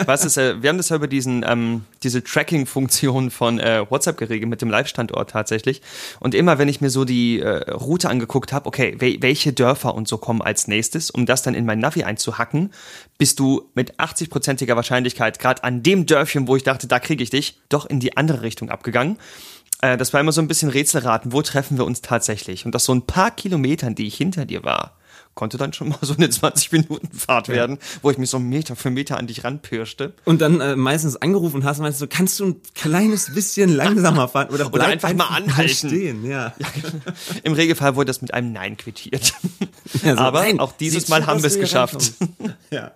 was 0.05 0.25
ist, 0.25 0.35
äh, 0.35 0.61
wir 0.61 0.69
haben 0.69 0.77
das 0.77 0.89
ja 0.89 0.97
über 0.97 1.07
diesen 1.07 1.45
ähm, 1.47 1.85
diese 2.03 2.21
Tracking-Funktion 2.21 3.31
von 3.31 3.59
äh, 3.59 3.89
WhatsApp 3.89 4.17
geregelt 4.17 4.49
mit 4.49 4.61
dem 4.61 4.69
Live-Standort 4.69 5.29
tatsächlich. 5.29 5.81
Und 6.19 6.35
immer, 6.35 6.57
wenn 6.57 6.67
ich 6.67 6.81
mir 6.81 6.89
so 6.89 7.05
die 7.05 7.39
äh, 7.39 7.71
Route 7.71 8.09
angeguckt 8.09 8.51
habe, 8.51 8.65
okay, 8.67 8.97
wel 8.99 9.21
welche 9.21 9.53
Dörfer 9.53 9.95
und 9.95 10.09
so 10.09 10.17
kommen 10.17 10.41
als 10.41 10.67
nächstes, 10.67 11.09
um 11.11 11.25
das 11.25 11.43
dann 11.43 11.55
in 11.55 11.65
mein 11.65 11.79
Navi 11.79 12.03
einzuhacken, 12.03 12.71
bist 13.17 13.39
du 13.39 13.69
mit 13.73 13.99
80-prozentiger 13.99 14.75
Wahrscheinlichkeit 14.75 15.39
gerade 15.39 15.63
an 15.63 15.81
dem 15.81 16.05
Dörfchen, 16.05 16.49
wo 16.49 16.57
ich 16.57 16.63
dachte, 16.63 16.87
da 16.87 16.99
kriege 16.99 17.23
ich 17.23 17.29
dich, 17.29 17.57
doch 17.69 17.85
in 17.85 18.01
die 18.01 18.17
andere 18.17 18.41
Richtung 18.41 18.69
abgegangen 18.69 19.17
äh, 19.81 19.95
das 19.95 20.11
war 20.11 20.19
immer 20.19 20.33
so 20.33 20.41
ein 20.41 20.49
bisschen 20.49 20.69
Rätselraten, 20.69 21.31
wo 21.31 21.41
treffen 21.41 21.77
wir 21.77 21.85
uns 21.85 22.01
tatsächlich? 22.01 22.65
Und 22.65 22.75
das 22.75 22.83
so 22.83 22.93
ein 22.93 23.03
paar 23.03 23.31
Kilometern, 23.31 23.95
die 23.95 24.07
ich 24.07 24.15
hinter 24.15 24.45
dir 24.45 24.65
war, 24.65 24.98
konnte 25.39 25.57
dann 25.57 25.71
schon 25.71 25.87
mal 25.87 25.99
so 26.01 26.13
eine 26.15 26.29
20 26.29 26.73
Minuten 26.73 27.17
Fahrt 27.17 27.47
ja. 27.47 27.53
werden, 27.53 27.79
wo 28.01 28.11
ich 28.11 28.17
mich 28.17 28.29
so 28.29 28.39
Meter 28.39 28.75
für 28.75 28.89
Meter 28.89 29.17
an 29.17 29.25
dich 29.25 29.45
ranpirschte. 29.45 30.11
Und 30.25 30.41
dann 30.41 30.59
äh, 30.59 30.75
meistens 30.75 31.15
angerufen 31.15 31.55
und 31.55 31.63
hast, 31.63 31.79
meinst 31.79 32.01
du, 32.01 32.07
kannst 32.07 32.41
du 32.41 32.47
ein 32.47 32.61
kleines 32.75 33.33
bisschen 33.33 33.73
langsamer 33.73 34.27
fahren 34.27 34.49
oder, 34.49 34.67
oder 34.73 34.87
einfach, 34.87 35.07
einfach, 35.07 35.29
mal 35.29 35.37
anhalten. 35.37 35.87
Stehen, 35.87 36.25
ja. 36.25 36.53
ja. 36.57 36.67
Im 37.43 37.53
Regelfall 37.53 37.95
wurde 37.95 38.07
das 38.07 38.21
mit 38.21 38.33
einem 38.33 38.51
Nein 38.51 38.75
quittiert. 38.75 39.33
Ja, 40.03 40.15
so, 40.15 40.21
Aber 40.21 40.41
nein, 40.41 40.59
auch 40.59 40.73
dieses 40.73 41.07
Mal 41.07 41.25
haben 41.25 41.41
wir 41.41 41.47
es 41.47 41.57
geschafft. 41.57 42.13
Ja. 42.71 42.91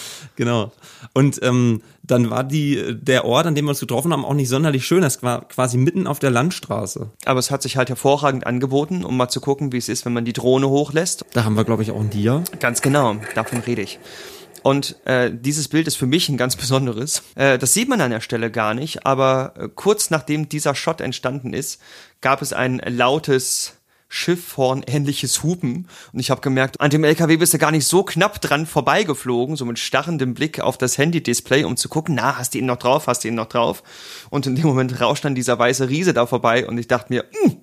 Genau. 0.36 0.70
Und 1.14 1.40
ähm, 1.42 1.82
dann 2.04 2.30
war 2.30 2.44
die 2.44 2.94
der 2.94 3.24
Ort, 3.24 3.46
an 3.46 3.56
dem 3.56 3.64
wir 3.64 3.70
uns 3.70 3.80
getroffen 3.80 4.12
haben, 4.12 4.24
auch 4.24 4.34
nicht 4.34 4.48
sonderlich 4.48 4.86
schön. 4.86 5.02
Es 5.02 5.20
war 5.20 5.48
quasi 5.48 5.78
mitten 5.78 6.06
auf 6.06 6.20
der 6.20 6.30
Landstraße. 6.30 7.10
Aber 7.24 7.40
es 7.40 7.50
hat 7.50 7.62
sich 7.62 7.76
halt 7.76 7.88
hervorragend 7.88 8.46
angeboten, 8.46 9.04
um 9.04 9.16
mal 9.16 9.28
zu 9.28 9.40
gucken, 9.40 9.72
wie 9.72 9.78
es 9.78 9.88
ist, 9.88 10.04
wenn 10.04 10.12
man 10.12 10.24
die 10.24 10.32
Drohne 10.32 10.68
hochlässt. 10.68 11.24
Da 11.32 11.42
haben 11.42 11.56
wir, 11.56 11.64
glaube 11.64 11.82
ich, 11.82 11.90
auch 11.90 12.00
ein 12.00 12.10
Dia. 12.10 12.44
Ganz 12.60 12.82
genau, 12.82 13.16
davon 13.34 13.58
rede 13.60 13.82
ich. 13.82 13.98
Und 14.62 14.96
äh, 15.06 15.30
dieses 15.32 15.68
Bild 15.68 15.86
ist 15.86 15.96
für 15.96 16.06
mich 16.06 16.28
ein 16.28 16.36
ganz 16.36 16.56
besonderes. 16.56 17.22
Äh, 17.34 17.58
das 17.58 17.74
sieht 17.74 17.88
man 17.88 18.00
an 18.00 18.10
der 18.10 18.20
Stelle 18.20 18.50
gar 18.50 18.74
nicht, 18.74 19.06
aber 19.06 19.54
äh, 19.56 19.68
kurz 19.74 20.10
nachdem 20.10 20.48
dieser 20.48 20.74
Shot 20.74 21.00
entstanden 21.00 21.52
ist, 21.52 21.80
gab 22.20 22.42
es 22.42 22.52
ein 22.52 22.80
lautes 22.86 23.77
Schiffhorn-ähnliches 24.08 25.42
Hupen. 25.42 25.86
Und 26.12 26.20
ich 26.20 26.30
habe 26.30 26.40
gemerkt, 26.40 26.80
an 26.80 26.90
dem 26.90 27.04
LKW 27.04 27.36
bist 27.36 27.54
du 27.54 27.58
gar 27.58 27.70
nicht 27.70 27.86
so 27.86 28.02
knapp 28.02 28.40
dran 28.40 28.66
vorbeigeflogen, 28.66 29.56
so 29.56 29.64
mit 29.64 29.78
starrendem 29.78 30.34
Blick 30.34 30.60
auf 30.60 30.78
das 30.78 30.98
Handy-Display, 30.98 31.64
um 31.64 31.76
zu 31.76 31.88
gucken, 31.88 32.14
na, 32.14 32.38
hast 32.38 32.54
du 32.54 32.58
ihn 32.58 32.66
noch 32.66 32.78
drauf, 32.78 33.06
hast 33.06 33.24
du 33.24 33.28
ihn 33.28 33.34
noch 33.34 33.46
drauf? 33.46 33.82
Und 34.30 34.46
in 34.46 34.56
dem 34.56 34.66
Moment 34.66 35.00
rauscht 35.00 35.24
dann 35.24 35.34
dieser 35.34 35.58
weiße 35.58 35.88
Riese 35.88 36.14
da 36.14 36.26
vorbei 36.26 36.66
und 36.66 36.78
ich 36.78 36.88
dachte 36.88 37.12
mir, 37.12 37.24
mh, 37.44 37.50
hm, 37.50 37.56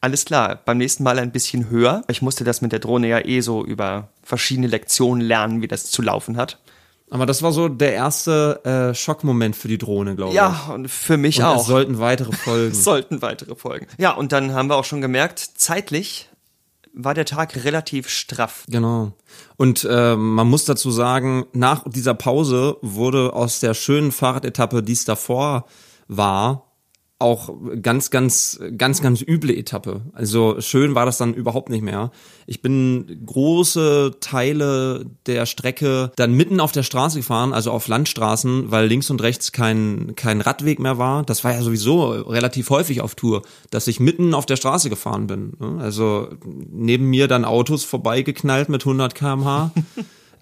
alles 0.00 0.24
klar, 0.24 0.60
beim 0.64 0.78
nächsten 0.78 1.02
Mal 1.02 1.18
ein 1.18 1.32
bisschen 1.32 1.70
höher. 1.70 2.04
Ich 2.08 2.22
musste 2.22 2.44
das 2.44 2.60
mit 2.60 2.72
der 2.72 2.78
Drohne 2.78 3.08
ja 3.08 3.24
eh 3.24 3.40
so 3.40 3.64
über 3.64 4.10
verschiedene 4.22 4.66
Lektionen 4.66 5.20
lernen, 5.20 5.62
wie 5.62 5.68
das 5.68 5.90
zu 5.90 6.02
laufen 6.02 6.36
hat. 6.36 6.58
Aber 7.10 7.24
das 7.24 7.42
war 7.42 7.52
so 7.52 7.68
der 7.68 7.92
erste 7.92 8.64
äh, 8.64 8.94
Schockmoment 8.94 9.54
für 9.54 9.68
die 9.68 9.78
Drohne, 9.78 10.16
glaube 10.16 10.32
ich. 10.32 10.36
Ja, 10.36 10.70
und 10.74 10.90
für 10.90 11.16
mich 11.16 11.38
und 11.38 11.44
auch. 11.44 11.60
Es 11.60 11.66
sollten 11.66 11.98
weitere 11.98 12.32
folgen. 12.32 12.74
sollten 12.74 13.22
weitere 13.22 13.54
folgen. 13.54 13.86
Ja, 13.96 14.12
und 14.12 14.32
dann 14.32 14.52
haben 14.52 14.68
wir 14.68 14.76
auch 14.76 14.84
schon 14.84 15.00
gemerkt, 15.00 15.38
zeitlich 15.38 16.28
war 16.92 17.14
der 17.14 17.26
Tag 17.26 17.64
relativ 17.64 18.08
straff. 18.08 18.64
Genau. 18.68 19.12
Und 19.56 19.86
äh, 19.88 20.16
man 20.16 20.48
muss 20.48 20.64
dazu 20.64 20.90
sagen, 20.90 21.44
nach 21.52 21.84
dieser 21.86 22.14
Pause 22.14 22.78
wurde 22.80 23.34
aus 23.34 23.60
der 23.60 23.74
schönen 23.74 24.12
Fahrradetappe, 24.12 24.82
die 24.82 24.94
es 24.94 25.04
davor 25.04 25.66
war, 26.08 26.65
auch 27.18 27.50
ganz, 27.80 28.10
ganz, 28.10 28.60
ganz, 28.76 29.00
ganz 29.00 29.22
üble 29.22 29.56
Etappe. 29.56 30.02
Also 30.12 30.60
schön 30.60 30.94
war 30.94 31.06
das 31.06 31.16
dann 31.16 31.32
überhaupt 31.32 31.70
nicht 31.70 31.82
mehr. 31.82 32.10
Ich 32.46 32.60
bin 32.60 33.22
große 33.24 34.16
Teile 34.20 35.06
der 35.24 35.46
Strecke 35.46 36.12
dann 36.16 36.34
mitten 36.34 36.60
auf 36.60 36.72
der 36.72 36.82
Straße 36.82 37.18
gefahren, 37.18 37.54
also 37.54 37.70
auf 37.70 37.88
Landstraßen, 37.88 38.70
weil 38.70 38.86
links 38.86 39.08
und 39.08 39.22
rechts 39.22 39.52
kein, 39.52 40.14
kein 40.14 40.42
Radweg 40.42 40.78
mehr 40.78 40.98
war. 40.98 41.22
Das 41.22 41.42
war 41.42 41.52
ja 41.52 41.62
sowieso 41.62 42.10
relativ 42.10 42.68
häufig 42.68 43.00
auf 43.00 43.14
Tour, 43.14 43.42
dass 43.70 43.88
ich 43.88 43.98
mitten 43.98 44.34
auf 44.34 44.44
der 44.44 44.56
Straße 44.56 44.90
gefahren 44.90 45.26
bin. 45.26 45.54
Also 45.78 46.28
neben 46.70 47.06
mir 47.06 47.28
dann 47.28 47.46
Autos 47.46 47.84
vorbeigeknallt 47.84 48.68
mit 48.68 48.82
100 48.82 49.14
kmh. 49.14 49.72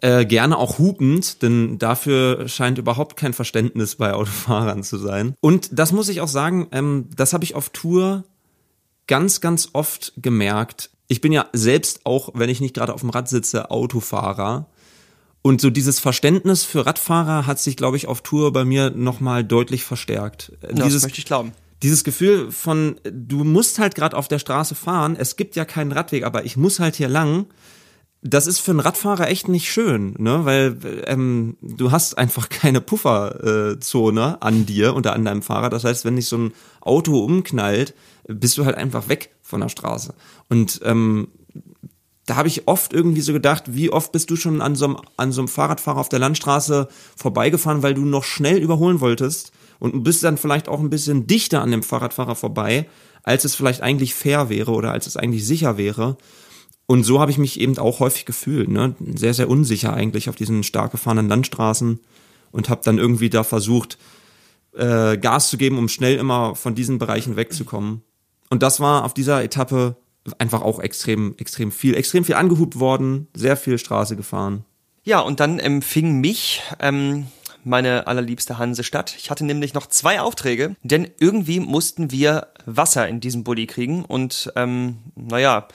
Äh, 0.04 0.26
gerne 0.26 0.58
auch 0.58 0.76
hupend, 0.76 1.40
denn 1.40 1.78
dafür 1.78 2.46
scheint 2.46 2.76
überhaupt 2.76 3.16
kein 3.16 3.32
Verständnis 3.32 3.94
bei 3.94 4.12
Autofahrern 4.12 4.82
zu 4.82 4.98
sein. 4.98 5.34
Und 5.40 5.70
das 5.72 5.92
muss 5.92 6.10
ich 6.10 6.20
auch 6.20 6.28
sagen, 6.28 6.68
ähm, 6.72 7.08
das 7.16 7.32
habe 7.32 7.42
ich 7.42 7.54
auf 7.54 7.70
Tour 7.70 8.24
ganz, 9.06 9.40
ganz 9.40 9.70
oft 9.72 10.12
gemerkt. 10.18 10.90
Ich 11.08 11.22
bin 11.22 11.32
ja 11.32 11.46
selbst 11.54 12.04
auch, 12.04 12.32
wenn 12.34 12.50
ich 12.50 12.60
nicht 12.60 12.74
gerade 12.74 12.92
auf 12.92 13.00
dem 13.00 13.08
Rad 13.08 13.30
sitze, 13.30 13.70
Autofahrer. 13.70 14.66
Und 15.40 15.62
so 15.62 15.70
dieses 15.70 16.00
Verständnis 16.00 16.64
für 16.64 16.84
Radfahrer 16.84 17.46
hat 17.46 17.58
sich, 17.58 17.74
glaube 17.74 17.96
ich, 17.96 18.06
auf 18.06 18.20
Tour 18.20 18.52
bei 18.52 18.66
mir 18.66 18.90
nochmal 18.90 19.42
deutlich 19.42 19.84
verstärkt. 19.84 20.52
Ja, 20.60 20.84
dieses, 20.84 21.00
das 21.00 21.02
möchte 21.04 21.20
ich 21.20 21.24
glauben. 21.24 21.52
Dieses 21.82 22.04
Gefühl 22.04 22.50
von, 22.50 23.00
du 23.10 23.42
musst 23.42 23.78
halt 23.78 23.94
gerade 23.94 24.18
auf 24.18 24.28
der 24.28 24.38
Straße 24.38 24.74
fahren, 24.74 25.16
es 25.18 25.36
gibt 25.36 25.56
ja 25.56 25.64
keinen 25.64 25.92
Radweg, 25.92 26.24
aber 26.24 26.44
ich 26.44 26.58
muss 26.58 26.78
halt 26.78 26.94
hier 26.94 27.08
lang 27.08 27.46
das 28.26 28.46
ist 28.46 28.58
für 28.58 28.70
einen 28.70 28.80
Radfahrer 28.80 29.28
echt 29.28 29.48
nicht 29.48 29.70
schön, 29.70 30.14
ne? 30.18 30.46
Weil 30.46 30.78
ähm, 31.06 31.58
du 31.60 31.92
hast 31.92 32.16
einfach 32.16 32.48
keine 32.48 32.80
Pufferzone 32.80 34.40
an 34.40 34.64
dir 34.64 34.94
unter 34.94 35.12
an 35.12 35.26
deinem 35.26 35.42
Fahrrad. 35.42 35.74
Das 35.74 35.84
heißt, 35.84 36.06
wenn 36.06 36.16
dich 36.16 36.26
so 36.26 36.38
ein 36.38 36.52
Auto 36.80 37.22
umknallt, 37.22 37.94
bist 38.26 38.56
du 38.56 38.64
halt 38.64 38.76
einfach 38.76 39.08
weg 39.08 39.34
von 39.42 39.60
der 39.60 39.68
Straße. 39.68 40.14
Und 40.48 40.80
ähm, 40.84 41.28
da 42.24 42.36
habe 42.36 42.48
ich 42.48 42.66
oft 42.66 42.94
irgendwie 42.94 43.20
so 43.20 43.34
gedacht, 43.34 43.64
wie 43.66 43.90
oft 43.90 44.10
bist 44.10 44.30
du 44.30 44.36
schon 44.36 44.62
an 44.62 44.74
so, 44.74 44.86
einem, 44.86 44.96
an 45.18 45.30
so 45.30 45.42
einem 45.42 45.48
Fahrradfahrer 45.48 46.00
auf 46.00 46.08
der 46.08 46.18
Landstraße 46.18 46.88
vorbeigefahren, 47.16 47.82
weil 47.82 47.92
du 47.92 48.06
noch 48.06 48.24
schnell 48.24 48.56
überholen 48.56 49.00
wolltest 49.00 49.52
und 49.78 50.02
bist 50.02 50.24
dann 50.24 50.38
vielleicht 50.38 50.68
auch 50.68 50.80
ein 50.80 50.88
bisschen 50.88 51.26
dichter 51.26 51.60
an 51.60 51.70
dem 51.70 51.82
Fahrradfahrer 51.82 52.36
vorbei, 52.36 52.88
als 53.22 53.44
es 53.44 53.54
vielleicht 53.54 53.82
eigentlich 53.82 54.14
fair 54.14 54.48
wäre 54.48 54.70
oder 54.72 54.92
als 54.92 55.06
es 55.06 55.18
eigentlich 55.18 55.46
sicher 55.46 55.76
wäre. 55.76 56.16
Und 56.86 57.04
so 57.04 57.20
habe 57.20 57.30
ich 57.30 57.38
mich 57.38 57.60
eben 57.60 57.78
auch 57.78 58.00
häufig 58.00 58.26
gefühlt, 58.26 58.68
ne? 58.68 58.94
sehr, 59.14 59.34
sehr 59.34 59.48
unsicher 59.48 59.94
eigentlich 59.94 60.28
auf 60.28 60.36
diesen 60.36 60.62
stark 60.62 60.92
gefahrenen 60.92 61.28
Landstraßen 61.28 62.00
und 62.52 62.68
habe 62.68 62.82
dann 62.84 62.98
irgendwie 62.98 63.30
da 63.30 63.42
versucht, 63.42 63.98
äh, 64.76 65.16
Gas 65.16 65.48
zu 65.48 65.56
geben, 65.56 65.78
um 65.78 65.88
schnell 65.88 66.16
immer 66.16 66.54
von 66.54 66.74
diesen 66.74 66.98
Bereichen 66.98 67.36
wegzukommen. 67.36 68.02
Und 68.50 68.62
das 68.62 68.80
war 68.80 69.04
auf 69.04 69.14
dieser 69.14 69.42
Etappe 69.42 69.96
einfach 70.38 70.62
auch 70.62 70.80
extrem, 70.80 71.34
extrem 71.38 71.72
viel, 71.72 71.94
extrem 71.94 72.24
viel 72.24 72.34
angehubt 72.34 72.78
worden, 72.78 73.28
sehr 73.34 73.56
viel 73.56 73.78
Straße 73.78 74.16
gefahren. 74.16 74.64
Ja, 75.04 75.20
und 75.20 75.40
dann 75.40 75.58
empfing 75.58 76.20
mich 76.20 76.62
ähm, 76.80 77.26
meine 77.62 78.06
allerliebste 78.06 78.58
Hansestadt. 78.58 79.16
Ich 79.18 79.30
hatte 79.30 79.44
nämlich 79.44 79.74
noch 79.74 79.86
zwei 79.86 80.20
Aufträge, 80.20 80.76
denn 80.82 81.10
irgendwie 81.18 81.60
mussten 81.60 82.10
wir 82.10 82.48
Wasser 82.66 83.08
in 83.08 83.20
diesem 83.20 83.44
Bulli 83.44 83.66
kriegen 83.66 84.04
und 84.04 84.52
ähm, 84.56 84.98
naja, 85.14 85.68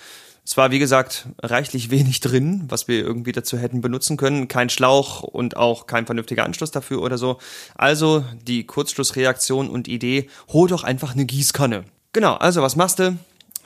es 0.50 0.58
war, 0.58 0.72
wie 0.72 0.80
gesagt, 0.80 1.28
reichlich 1.44 1.92
wenig 1.92 2.22
drin, 2.22 2.64
was 2.70 2.88
wir 2.88 2.98
irgendwie 3.02 3.34
dazu 3.34 3.56
hätten 3.56 3.82
benutzen 3.82 4.18
können. 4.18 4.48
Kein 4.48 4.72
Schlauch 4.72 5.22
und 5.22 5.56
auch 5.56 5.86
kein 5.86 6.08
vernünftiger 6.08 6.44
Anschluss 6.44 6.72
dafür 6.72 7.04
oder 7.04 7.20
so. 7.20 7.38
Also 7.76 8.26
die 8.48 8.66
Kurzschlussreaktion 8.66 9.70
und 9.70 9.88
Idee, 9.88 10.28
hol 10.52 10.68
doch 10.68 10.84
einfach 10.84 11.14
eine 11.14 11.28
Gießkanne. 11.28 11.84
Genau, 12.14 12.34
also 12.34 12.64
was 12.64 12.76
machst 12.76 12.98
du? 12.98 13.16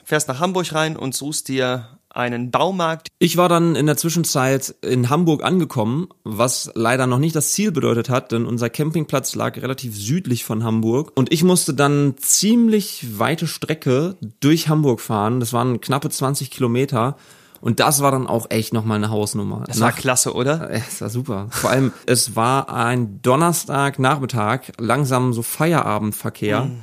Fährst 0.04 0.28
nach 0.28 0.40
Hamburg 0.40 0.74
rein 0.74 0.98
und 0.98 1.14
suchst 1.14 1.48
dir 1.48 1.88
einen 2.14 2.50
Baumarkt. 2.50 3.08
Ich 3.18 3.36
war 3.36 3.48
dann 3.48 3.74
in 3.76 3.86
der 3.86 3.96
Zwischenzeit 3.96 4.74
in 4.82 5.10
Hamburg 5.10 5.42
angekommen, 5.42 6.08
was 6.24 6.70
leider 6.74 7.06
noch 7.06 7.18
nicht 7.18 7.36
das 7.36 7.52
Ziel 7.52 7.72
bedeutet 7.72 8.08
hat, 8.08 8.32
denn 8.32 8.46
unser 8.46 8.70
Campingplatz 8.70 9.34
lag 9.34 9.56
relativ 9.56 9.96
südlich 9.96 10.44
von 10.44 10.64
Hamburg 10.64 11.12
und 11.14 11.32
ich 11.32 11.44
musste 11.44 11.74
dann 11.74 12.14
ziemlich 12.18 13.18
weite 13.18 13.46
Strecke 13.46 14.16
durch 14.40 14.68
Hamburg 14.68 15.00
fahren. 15.00 15.40
Das 15.40 15.52
waren 15.52 15.80
knappe 15.80 16.10
20 16.10 16.50
Kilometer. 16.50 17.16
Und 17.60 17.80
das 17.80 18.02
war 18.02 18.10
dann 18.10 18.26
auch 18.26 18.50
echt 18.50 18.74
nochmal 18.74 18.98
eine 18.98 19.08
Hausnummer. 19.08 19.64
Das 19.66 19.80
war 19.80 19.88
Nach, 19.88 19.96
klasse, 19.96 20.34
oder? 20.34 20.68
Es 20.70 21.00
war 21.00 21.08
super. 21.08 21.46
Vor 21.48 21.70
allem, 21.70 21.94
es 22.04 22.36
war 22.36 22.68
ein 22.68 23.22
Donnerstagnachmittag, 23.22 24.72
langsam 24.78 25.32
so 25.32 25.40
Feierabendverkehr. 25.40 26.64
Mm. 26.64 26.82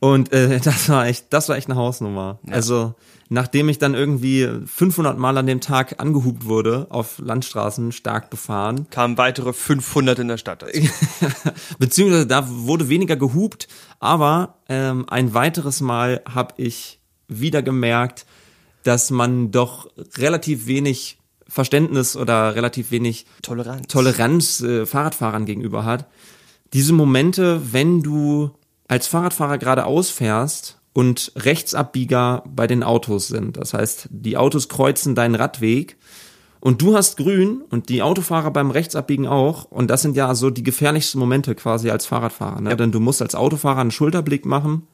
Und 0.00 0.32
äh, 0.32 0.58
das 0.64 0.88
war 0.88 1.06
echt, 1.06 1.26
das 1.30 1.48
war 1.48 1.56
echt 1.56 1.68
eine 1.68 1.78
Hausnummer. 1.78 2.40
Ja. 2.46 2.54
Also 2.54 2.94
nachdem 3.28 3.68
ich 3.68 3.78
dann 3.78 3.94
irgendwie 3.94 4.48
500 4.66 5.16
Mal 5.16 5.38
an 5.38 5.46
dem 5.46 5.60
Tag 5.60 6.00
angehubt 6.00 6.46
wurde, 6.46 6.88
auf 6.90 7.18
Landstraßen 7.18 7.92
stark 7.92 8.28
befahren. 8.28 8.88
Kamen 8.90 9.16
weitere 9.16 9.52
500 9.52 10.18
in 10.18 10.28
der 10.28 10.36
Stadt. 10.36 10.64
Also. 10.64 10.80
Beziehungsweise 11.78 12.26
da 12.26 12.44
wurde 12.48 12.88
weniger 12.88 13.16
gehupt, 13.16 13.68
aber 14.00 14.56
ähm, 14.68 15.06
ein 15.08 15.32
weiteres 15.32 15.80
Mal 15.80 16.22
habe 16.28 16.54
ich 16.56 16.98
wieder 17.28 17.62
gemerkt, 17.62 18.26
dass 18.82 19.10
man 19.10 19.52
doch 19.52 19.88
relativ 20.16 20.66
wenig 20.66 21.18
Verständnis 21.46 22.16
oder 22.16 22.54
relativ 22.54 22.90
wenig 22.90 23.26
Toleranz, 23.42 23.86
Toleranz 23.88 24.60
äh, 24.62 24.86
Fahrradfahrern 24.86 25.46
gegenüber 25.46 25.84
hat. 25.84 26.08
Diese 26.72 26.92
Momente, 26.92 27.72
wenn 27.72 28.02
du 28.02 28.50
als 28.90 29.06
Fahrradfahrer 29.06 29.58
geradeaus 29.58 30.10
fährst 30.10 30.80
und 30.92 31.30
Rechtsabbieger 31.36 32.42
bei 32.52 32.66
den 32.66 32.82
Autos 32.82 33.28
sind. 33.28 33.56
Das 33.56 33.72
heißt, 33.72 34.08
die 34.10 34.36
Autos 34.36 34.68
kreuzen 34.68 35.14
deinen 35.14 35.36
Radweg 35.36 35.96
und 36.58 36.82
du 36.82 36.96
hast 36.96 37.16
grün 37.16 37.62
und 37.70 37.88
die 37.88 38.02
Autofahrer 38.02 38.50
beim 38.50 38.72
Rechtsabbiegen 38.72 39.28
auch. 39.28 39.64
Und 39.66 39.90
das 39.90 40.02
sind 40.02 40.16
ja 40.16 40.34
so 40.34 40.50
die 40.50 40.64
gefährlichsten 40.64 41.20
Momente 41.20 41.54
quasi 41.54 41.88
als 41.90 42.04
Fahrradfahrer. 42.06 42.60
Ne? 42.62 42.70
Ja. 42.70 42.76
Denn 42.76 42.90
du 42.90 42.98
musst 42.98 43.22
als 43.22 43.36
Autofahrer 43.36 43.80
einen 43.80 43.92
Schulterblick 43.92 44.44
machen. 44.44 44.88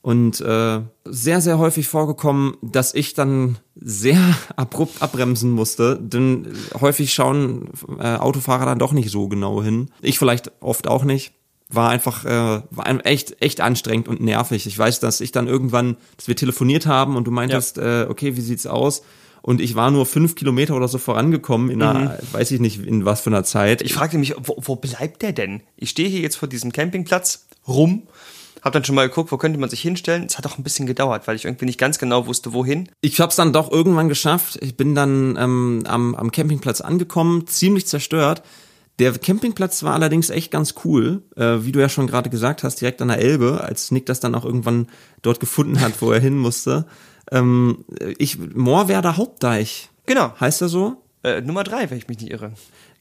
Und 0.00 0.40
äh, 0.40 0.80
sehr, 1.04 1.40
sehr 1.40 1.58
häufig 1.58 1.88
vorgekommen, 1.88 2.56
dass 2.62 2.94
ich 2.94 3.14
dann 3.14 3.58
sehr 3.74 4.20
abrupt 4.56 5.02
abbremsen 5.02 5.50
musste. 5.50 5.98
Denn 6.00 6.46
häufig 6.80 7.12
schauen 7.12 7.68
äh, 7.98 8.14
Autofahrer 8.14 8.64
dann 8.64 8.78
doch 8.78 8.92
nicht 8.92 9.10
so 9.10 9.26
genau 9.26 9.60
hin. 9.60 9.90
Ich 10.02 10.20
vielleicht 10.20 10.52
oft 10.60 10.86
auch 10.86 11.02
nicht 11.02 11.34
war 11.70 11.90
einfach 11.90 12.24
äh, 12.24 12.62
war 12.70 13.06
echt 13.06 13.40
echt 13.40 13.60
anstrengend 13.60 14.08
und 14.08 14.20
nervig. 14.20 14.66
Ich 14.66 14.78
weiß, 14.78 15.00
dass 15.00 15.20
ich 15.20 15.32
dann 15.32 15.46
irgendwann, 15.46 15.96
dass 16.16 16.28
wir 16.28 16.36
telefoniert 16.36 16.86
haben 16.86 17.16
und 17.16 17.24
du 17.24 17.30
meintest, 17.30 17.76
ja. 17.76 18.02
äh, 18.02 18.06
okay, 18.06 18.36
wie 18.36 18.40
sieht's 18.40 18.66
aus? 18.66 19.02
Und 19.42 19.60
ich 19.60 19.74
war 19.74 19.90
nur 19.90 20.04
fünf 20.04 20.34
Kilometer 20.34 20.74
oder 20.76 20.88
so 20.88 20.98
vorangekommen 20.98 21.70
in 21.70 21.82
einer, 21.82 22.10
mhm. 22.10 22.32
weiß 22.32 22.50
ich 22.50 22.60
nicht, 22.60 22.84
in 22.84 23.04
was 23.04 23.22
für 23.22 23.30
einer 23.30 23.44
Zeit. 23.44 23.80
Ich 23.80 23.94
fragte 23.94 24.18
mich, 24.18 24.34
wo, 24.38 24.56
wo 24.58 24.76
bleibt 24.76 25.22
der 25.22 25.32
denn? 25.32 25.62
Ich 25.76 25.90
stehe 25.90 26.08
hier 26.08 26.20
jetzt 26.20 26.36
vor 26.36 26.48
diesem 26.48 26.72
Campingplatz 26.72 27.46
rum, 27.66 28.02
hab 28.60 28.74
dann 28.74 28.84
schon 28.84 28.94
mal 28.94 29.08
geguckt, 29.08 29.32
wo 29.32 29.38
könnte 29.38 29.58
man 29.58 29.70
sich 29.70 29.80
hinstellen. 29.80 30.24
Es 30.24 30.36
hat 30.36 30.46
auch 30.46 30.58
ein 30.58 30.62
bisschen 30.62 30.86
gedauert, 30.86 31.26
weil 31.26 31.36
ich 31.36 31.46
irgendwie 31.46 31.64
nicht 31.64 31.78
ganz 31.78 31.98
genau 31.98 32.26
wusste, 32.26 32.52
wohin. 32.52 32.90
Ich 33.00 33.18
hab's 33.18 33.36
dann 33.36 33.54
doch 33.54 33.72
irgendwann 33.72 34.10
geschafft. 34.10 34.58
Ich 34.60 34.76
bin 34.76 34.94
dann 34.94 35.38
ähm, 35.38 35.84
am, 35.86 36.14
am 36.14 36.30
Campingplatz 36.30 36.82
angekommen, 36.82 37.46
ziemlich 37.46 37.86
zerstört 37.86 38.42
der 39.00 39.18
Campingplatz 39.18 39.82
war 39.82 39.94
allerdings 39.94 40.30
echt 40.30 40.50
ganz 40.50 40.74
cool, 40.84 41.22
äh, 41.36 41.58
wie 41.60 41.72
du 41.72 41.80
ja 41.80 41.88
schon 41.88 42.06
gerade 42.06 42.30
gesagt 42.30 42.62
hast, 42.62 42.80
direkt 42.80 43.00
an 43.00 43.08
der 43.08 43.18
Elbe, 43.18 43.62
als 43.62 43.90
Nick 43.90 44.06
das 44.06 44.20
dann 44.20 44.34
auch 44.34 44.44
irgendwann 44.44 44.88
dort 45.22 45.40
gefunden 45.40 45.80
hat, 45.80 46.00
wo 46.00 46.12
er 46.12 46.20
hin 46.20 46.38
musste. 46.38 46.86
Ähm, 47.32 47.84
ich, 48.18 48.38
Moorwerder 48.38 49.16
Hauptdeich. 49.16 49.88
Genau. 50.06 50.32
Heißt 50.38 50.60
er 50.60 50.68
so? 50.68 51.02
Äh, 51.22 51.40
Nummer 51.40 51.64
drei, 51.64 51.90
wenn 51.90 51.98
ich 51.98 52.08
mich 52.08 52.20
nicht 52.20 52.30
irre. 52.30 52.52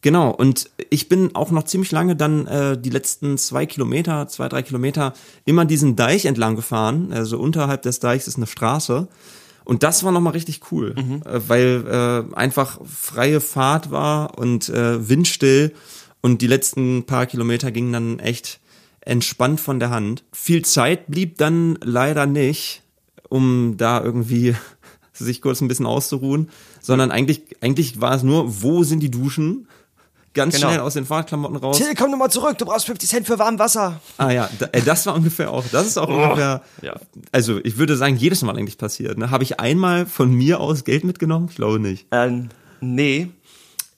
Genau, 0.02 0.32
und 0.32 0.70
ich 0.90 1.10
bin 1.10 1.36
auch 1.36 1.52
noch 1.52 1.64
ziemlich 1.64 1.92
lange 1.92 2.16
dann 2.16 2.48
äh, 2.48 2.78
die 2.78 2.90
letzten 2.90 3.38
zwei 3.38 3.66
Kilometer, 3.66 4.30
zwei, 4.30 4.48
drei 4.48 4.62
Kilometer 4.62 5.14
immer 5.44 5.66
diesen 5.66 5.98
Deich 5.98 6.24
entlang 6.26 6.56
gefahren. 6.56 7.12
Also 7.12 7.38
unterhalb 7.38 7.82
des 7.82 8.00
Deichs 8.00 8.28
ist 8.28 8.38
eine 8.38 8.48
Straße. 8.48 9.10
Und 9.70 9.84
das 9.84 10.04
war 10.04 10.12
nochmal 10.12 10.34
richtig 10.34 10.62
cool, 10.72 10.96
mhm. 10.98 11.22
äh, 11.22 11.48
weil 11.48 11.86
äh, 11.88 12.36
einfach 12.36 12.80
freie 12.84 13.40
Fahrt 13.40 13.92
war 13.92 14.40
und 14.40 14.68
äh, 14.70 15.08
windstill 15.08 15.74
und 16.22 16.42
die 16.42 16.48
letzten 16.48 17.04
paar 17.04 17.28
Kilometer 17.28 17.72
gingen 17.72 17.94
dann 17.94 18.18
echt 18.18 18.60
entspannt 19.02 19.60
von 19.60 19.80
der 19.80 19.92
Hand. 19.92 20.24
Viel 20.34 20.66
Zeit 20.66 21.06
blieb 21.06 21.38
dann 21.38 21.78
leider 21.84 22.26
nicht, 22.26 22.82
um 23.30 23.76
da 23.78 24.04
irgendwie 24.04 24.56
sich 25.14 25.40
kurz 25.40 25.62
ein 25.62 25.68
bisschen 25.68 25.86
auszuruhen, 25.86 26.50
sondern 26.82 27.12
eigentlich, 27.12 27.44
eigentlich 27.62 28.02
war 28.02 28.16
es 28.16 28.24
nur, 28.24 28.64
wo 28.64 28.82
sind 28.82 29.02
die 29.02 29.12
Duschen? 29.12 29.68
Ganz 30.34 30.56
genau. 30.56 30.68
schnell 30.68 30.80
aus 30.82 30.94
den 30.94 31.06
Fahrradklamotten 31.06 31.58
raus. 31.58 31.78
Till, 31.78 31.94
komm 31.96 32.12
nochmal 32.12 32.30
zurück, 32.30 32.58
du 32.58 32.66
brauchst 32.66 32.86
50 32.86 33.10
Cent 33.10 33.28
für 33.28 33.40
warmes 33.40 33.60
Wasser. 33.60 34.00
Ah 34.18 34.32
ja, 34.32 34.50
äh, 34.72 34.82
das 34.82 35.06
war 35.06 35.16
ungefähr 35.16 35.52
auch, 35.52 35.66
das 35.72 35.88
ist 35.88 35.98
auch 35.98 36.10
oh. 36.10 36.14
ungefähr, 36.14 36.62
ja. 36.82 36.96
also 37.32 37.60
ich 37.64 37.78
würde 37.78 37.98
sagen, 37.98 38.16
jedes 38.16 38.42
Mal 38.42 38.58
eigentlich 38.58 38.78
passiert. 38.78 39.18
Ne? 39.18 39.32
Habe 39.32 39.44
ich 39.44 39.60
einmal 39.60 40.06
von 40.06 40.32
mir 40.32 40.60
aus 40.60 40.84
Geld 40.84 41.04
mitgenommen? 41.04 41.48
Ich 41.50 41.56
glaube 41.56 41.80
nicht. 41.80 42.08
Ähm, 42.12 42.50
nee. 42.82 43.30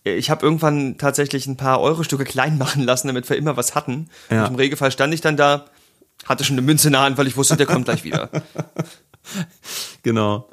Ich 0.04 0.32
habe 0.32 0.44
irgendwann 0.44 0.98
tatsächlich 0.98 1.46
ein 1.46 1.58
paar 1.58 1.80
Euro-Stücke 1.80 2.24
klein 2.24 2.58
machen 2.58 2.84
lassen, 2.84 3.08
damit 3.08 3.30
wir 3.30 3.38
immer 3.38 3.56
was 3.56 3.76
hatten. 3.76 4.10
Ja. 4.32 4.46
Und 4.46 4.52
im 4.52 4.56
Regelfall 4.56 4.92
stand 4.92 5.14
ich 5.14 5.22
dann 5.22 5.38
da, 5.38 5.66
hatte 6.26 6.44
schon 6.44 6.56
eine 6.56 6.64
Münze 6.64 6.88
in 6.88 6.94
der 6.94 7.02
Hand, 7.02 7.18
weil 7.18 7.28
ich 7.28 7.38
wusste, 7.38 7.56
der 7.56 7.68
kommt 7.68 7.86
gleich 7.86 8.04
wieder. 8.04 8.30
genau. 10.04 10.50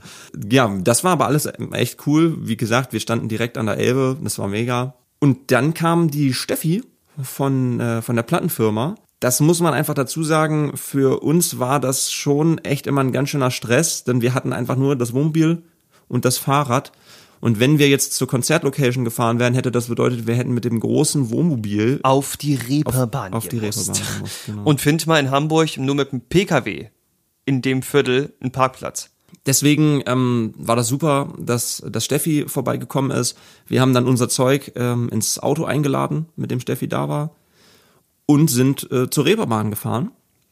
Ja, 0.50 0.70
das 0.80 1.02
war 1.02 1.12
aber 1.12 1.26
alles 1.26 1.48
echt 1.72 2.06
cool. 2.06 2.36
Wie 2.40 2.58
gesagt, 2.58 2.92
wir 2.92 3.00
standen 3.00 3.28
direkt 3.28 3.56
an 3.56 3.66
der 3.66 3.78
Elbe, 3.78 4.18
das 4.22 4.38
war 4.38 4.48
mega. 4.48 4.94
Und 5.20 5.50
dann 5.50 5.74
kam 5.74 6.10
die 6.10 6.32
Steffi 6.32 6.82
von, 7.22 7.80
äh, 7.80 8.02
von 8.02 8.16
der 8.16 8.22
Plattenfirma. 8.22 8.94
Das 9.20 9.40
muss 9.40 9.60
man 9.60 9.74
einfach 9.74 9.94
dazu 9.94 10.22
sagen, 10.22 10.76
für 10.76 11.22
uns 11.22 11.58
war 11.58 11.80
das 11.80 12.12
schon 12.12 12.58
echt 12.58 12.86
immer 12.86 13.00
ein 13.00 13.12
ganz 13.12 13.30
schöner 13.30 13.50
Stress, 13.50 14.04
denn 14.04 14.22
wir 14.22 14.32
hatten 14.32 14.52
einfach 14.52 14.76
nur 14.76 14.94
das 14.94 15.12
Wohnmobil 15.12 15.64
und 16.06 16.24
das 16.24 16.38
Fahrrad. 16.38 16.92
Und 17.40 17.60
wenn 17.60 17.78
wir 17.78 17.88
jetzt 17.88 18.14
zur 18.14 18.28
Konzertlocation 18.28 19.04
gefahren 19.04 19.38
wären, 19.38 19.54
hätte 19.54 19.70
das 19.70 19.88
bedeutet, 19.88 20.26
wir 20.26 20.34
hätten 20.34 20.54
mit 20.54 20.64
dem 20.64 20.80
großen 20.80 21.30
Wohnmobil 21.30 22.00
auf 22.02 22.36
die 22.36 22.54
Reeperbahn 22.54 23.32
auf, 23.32 23.44
auf 23.44 23.48
die 23.48 23.58
Reeperbahn 23.58 23.94
gemusst, 24.14 24.46
genau. 24.46 24.62
Und 24.64 24.80
find 24.80 25.06
mal 25.06 25.18
in 25.18 25.30
Hamburg 25.30 25.76
nur 25.76 25.94
mit 25.94 26.12
dem 26.12 26.20
PKW 26.20 26.88
in 27.44 27.62
dem 27.62 27.82
Viertel 27.82 28.34
einen 28.40 28.52
Parkplatz. 28.52 29.10
Deswegen 29.46 30.02
ähm, 30.06 30.54
war 30.58 30.76
das 30.76 30.88
super, 30.88 31.32
dass, 31.38 31.82
dass 31.86 32.04
Steffi 32.04 32.44
vorbeigekommen 32.46 33.10
ist. 33.10 33.36
Wir 33.66 33.80
haben 33.80 33.94
dann 33.94 34.06
unser 34.06 34.28
Zeug 34.28 34.72
ähm, 34.76 35.08
ins 35.08 35.38
Auto 35.38 35.64
eingeladen, 35.64 36.26
mit 36.36 36.50
dem 36.50 36.60
Steffi 36.60 36.88
da 36.88 37.08
war, 37.08 37.30
und 38.26 38.48
sind 38.50 38.90
äh, 38.92 39.08
zur 39.08 39.24
Reeperbahn 39.24 39.70
gefahren. 39.70 40.10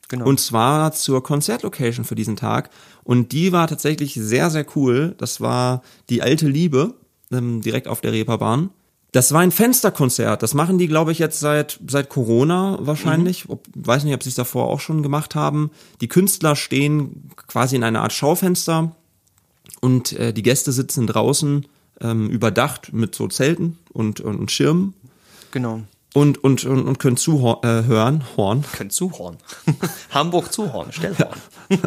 Genau. 0.09 0.26
Und 0.26 0.40
zwar 0.40 0.92
zur 0.92 1.23
Konzertlocation 1.23 2.04
für 2.04 2.14
diesen 2.14 2.37
Tag. 2.37 2.71
Und 3.02 3.33
die 3.33 3.52
war 3.52 3.66
tatsächlich 3.66 4.14
sehr, 4.14 4.50
sehr 4.50 4.64
cool. 4.76 5.14
Das 5.18 5.40
war 5.40 5.83
die 6.09 6.23
alte 6.23 6.49
Liebe. 6.49 6.95
ähm, 7.33 7.61
direkt 7.61 7.88
auf 7.88 8.00
der 8.00 8.12
Reeperbahn. 8.12 8.71
Das 9.16 9.32
war 9.32 9.40
ein 9.40 9.50
Fensterkonzert. 9.50 10.42
Das 10.42 10.52
machen 10.52 10.76
die, 10.76 10.88
glaube 10.88 11.11
ich, 11.11 11.18
jetzt 11.18 11.40
seit 11.40 11.80
seit 11.88 12.11
Corona 12.11 12.76
wahrscheinlich. 12.82 13.49
Ob, 13.49 13.64
weiß 13.75 14.04
nicht, 14.04 14.12
ob 14.12 14.23
sie 14.23 14.28
es 14.28 14.35
davor 14.35 14.66
auch 14.68 14.78
schon 14.78 15.02
gemacht 15.02 15.35
haben. 15.35 15.70
Die 16.02 16.06
Künstler 16.06 16.54
stehen 16.54 17.30
quasi 17.46 17.76
in 17.76 17.82
einer 17.82 18.02
Art 18.02 18.12
Schaufenster 18.12 18.94
und 19.80 20.12
äh, 20.12 20.35
die 20.35 20.42
Gäste 20.42 20.70
sitzen 20.70 21.06
draußen 21.06 21.64
ähm, 22.02 22.28
überdacht 22.28 22.92
mit 22.92 23.14
so 23.14 23.26
Zelten 23.26 23.78
und, 23.94 24.20
und, 24.20 24.37
und 24.38 24.50
Schirmen 24.50 24.92
Genau. 25.50 25.80
und 26.12 26.44
und 26.44 26.66
und, 26.66 26.87
und 26.87 26.99
können 26.99 27.16
zuhören, 27.16 27.62
äh, 27.62 27.87
hören, 27.87 28.23
Horn. 28.37 28.66
Können 28.73 28.90
zuhorn. 28.90 29.38
Hamburg 30.11 30.52
zuhorn, 30.52 30.92
Stellhorn. 30.92 31.40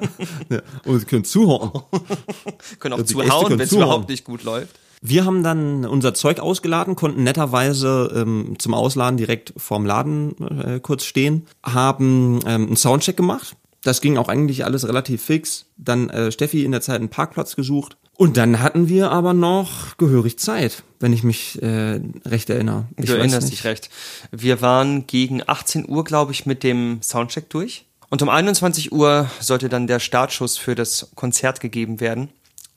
Ja, 0.50 0.62
und 0.83 1.07
können 1.07 1.25
zuhören. 1.25 1.83
Können 2.79 2.93
auch 2.93 2.98
Gäste 2.98 3.13
zuhauen, 3.13 3.50
wenn 3.51 3.59
es 3.59 3.71
überhaupt 3.71 4.09
nicht 4.09 4.24
gut 4.24 4.43
läuft. 4.43 4.79
Wir 5.01 5.25
haben 5.25 5.44
dann 5.44 5.86
unser 5.86 6.13
Zeug 6.13 6.39
ausgeladen, 6.39 6.96
konnten 6.96 7.24
netterweise 7.24 8.12
ähm, 8.15 8.56
zum 8.60 8.74
Ausladen 8.74 9.18
direkt 9.18 9.53
vorm 9.58 9.86
Laden 9.86 10.36
äh, 10.60 10.79
kurz 10.79 11.06
stehen, 11.06 11.48
haben 11.63 12.39
ähm, 12.46 12.68
einen 12.68 12.75
Soundcheck 12.75 13.15
gemacht. 13.15 13.56
Das 13.84 14.01
ging 14.01 14.18
auch 14.18 14.27
eigentlich 14.27 14.65
alles 14.65 14.86
relativ 14.88 15.24
fix. 15.24 15.65
Dann 15.77 16.10
äh, 16.10 16.32
Steffi 16.34 16.65
in 16.65 16.72
der 16.74 16.82
Zeit 16.82 16.98
einen 17.00 17.10
Parkplatz 17.10 17.56
gesucht. 17.56 17.96
Und 18.18 18.36
dann 18.36 18.60
hatten 18.62 18.89
wir 18.89 19.12
aber 19.12 19.34
noch 19.34 19.96
gehörig 19.96 20.38
Zeit, 20.38 20.84
wenn 21.00 21.13
ich 21.13 21.24
mich 21.24 21.62
äh, 21.62 22.01
recht 22.25 22.50
erinnere. 22.50 22.86
Ich 22.98 23.06
Du 23.06 23.13
erinnerst 23.13 23.44
nicht. 23.44 23.60
dich 23.60 23.63
recht. 23.63 23.89
Wir 24.32 24.60
waren 24.62 25.08
gegen 25.08 25.41
18 25.48 25.88
Uhr, 25.88 26.03
glaube 26.03 26.34
ich, 26.34 26.46
mit 26.46 26.63
dem 26.63 27.01
Soundcheck 27.01 27.50
durch. 27.50 27.86
Und 28.10 28.22
um 28.22 28.27
21 28.27 28.91
Uhr 28.91 29.29
sollte 29.39 29.70
dann 29.70 29.88
der 29.88 30.00
Startschuss 30.01 30.58
für 30.58 30.75
das 30.75 31.12
Konzert 31.15 31.62
gegeben 31.62 32.01
werden. 32.01 32.27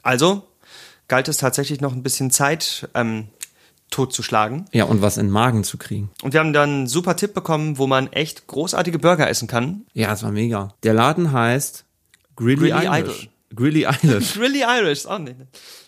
Also 0.05 0.45
galt 1.09 1.29
es 1.29 1.37
tatsächlich 1.37 1.81
noch 1.81 1.93
ein 1.93 2.03
bisschen 2.03 2.31
Zeit 2.31 2.89
ähm, 2.95 3.29
totzuschlagen. 3.91 4.65
Ja, 4.73 4.85
und 4.85 5.03
was 5.03 5.19
in 5.19 5.27
den 5.27 5.33
Magen 5.33 5.65
zu 5.65 5.79
kriegen. 5.79 6.11
Und 6.23 6.33
wir 6.33 6.41
haben 6.41 6.53
dann 6.53 6.71
einen 6.71 6.87
super 6.87 7.17
Tipp 7.17 7.35
bekommen, 7.35 7.79
wo 7.79 7.87
man 7.87 8.13
echt 8.13 8.47
großartige 8.47 8.99
Burger 8.99 9.29
essen 9.29 9.49
kann. 9.49 9.85
Ja, 9.93 10.13
es 10.13 10.23
war 10.23 10.33
mega. 10.33 10.75
Der 10.83 10.95
Laden 10.95 11.33
heißt 11.33 11.85
Grilly, 12.37 12.71
Grilly 12.71 12.87
Irish. 12.87 13.23
Idol. 13.25 13.29
Grilly 13.55 13.83
Irish. 14.03 14.33
Grilly 14.39 14.63
Irish, 14.63 15.07
oh 15.07 15.19
nee. 15.19 15.35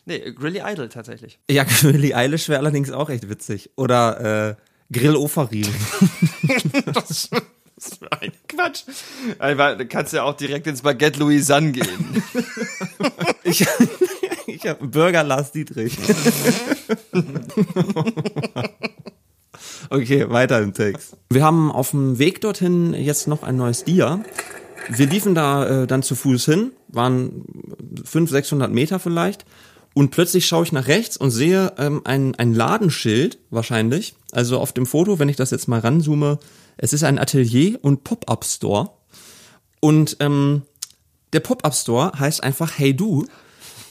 Nee, 0.04 0.32
Grilly 0.32 0.60
Idol 0.64 0.88
tatsächlich. 0.90 1.38
ja, 1.50 1.64
Grilly 1.80 2.12
Irish 2.14 2.48
wäre 2.48 2.60
allerdings 2.60 2.90
auch 2.90 3.08
echt 3.08 3.28
witzig. 3.28 3.70
Oder 3.76 4.50
äh, 4.50 4.54
Grill 4.92 5.16
Ofarim. 5.16 5.66
Das 6.86 7.10
ist 7.10 8.00
ein 8.20 8.32
Quatsch. 8.48 8.84
Da 9.38 9.84
kannst 9.84 10.12
du 10.12 10.18
ja 10.18 10.22
auch 10.22 10.36
direkt 10.36 10.66
ins 10.66 10.82
Baguette 10.82 11.18
Louisanne 11.18 11.72
gehen. 11.72 12.22
Ich, 13.42 13.66
ich 14.64 14.70
habe 14.70 14.86
Burger 14.86 15.22
Lars 15.22 15.52
Dietrich. 15.52 15.96
okay, 19.90 20.30
weiter 20.30 20.60
im 20.62 20.72
Text. 20.72 21.16
Wir 21.30 21.44
haben 21.44 21.70
auf 21.70 21.90
dem 21.90 22.18
Weg 22.18 22.40
dorthin 22.40 22.94
jetzt 22.94 23.28
noch 23.28 23.42
ein 23.42 23.56
neues 23.56 23.84
Dia. 23.84 24.24
Wir 24.88 25.06
liefen 25.06 25.34
da 25.34 25.82
äh, 25.82 25.86
dann 25.86 26.02
zu 26.02 26.14
Fuß 26.14 26.46
hin, 26.46 26.72
waren 26.88 27.44
500, 28.04 28.30
600 28.30 28.72
Meter 28.72 28.98
vielleicht. 28.98 29.44
Und 29.94 30.10
plötzlich 30.10 30.46
schaue 30.46 30.64
ich 30.64 30.72
nach 30.72 30.88
rechts 30.88 31.16
und 31.16 31.30
sehe 31.30 31.72
ähm, 31.78 32.00
ein, 32.04 32.34
ein 32.34 32.52
Ladenschild 32.52 33.38
wahrscheinlich. 33.50 34.14
Also 34.32 34.58
auf 34.58 34.72
dem 34.72 34.86
Foto, 34.86 35.18
wenn 35.18 35.28
ich 35.28 35.36
das 35.36 35.50
jetzt 35.50 35.68
mal 35.68 35.80
ranzoome, 35.80 36.38
es 36.76 36.92
ist 36.92 37.04
ein 37.04 37.18
Atelier 37.18 37.78
und 37.82 38.02
Pop-Up-Store. 38.02 38.90
Und 39.80 40.16
ähm, 40.20 40.62
der 41.32 41.40
Pop-Up-Store 41.40 42.18
heißt 42.18 42.42
einfach 42.42 42.78
Hey 42.78 42.96
Du. 42.96 43.26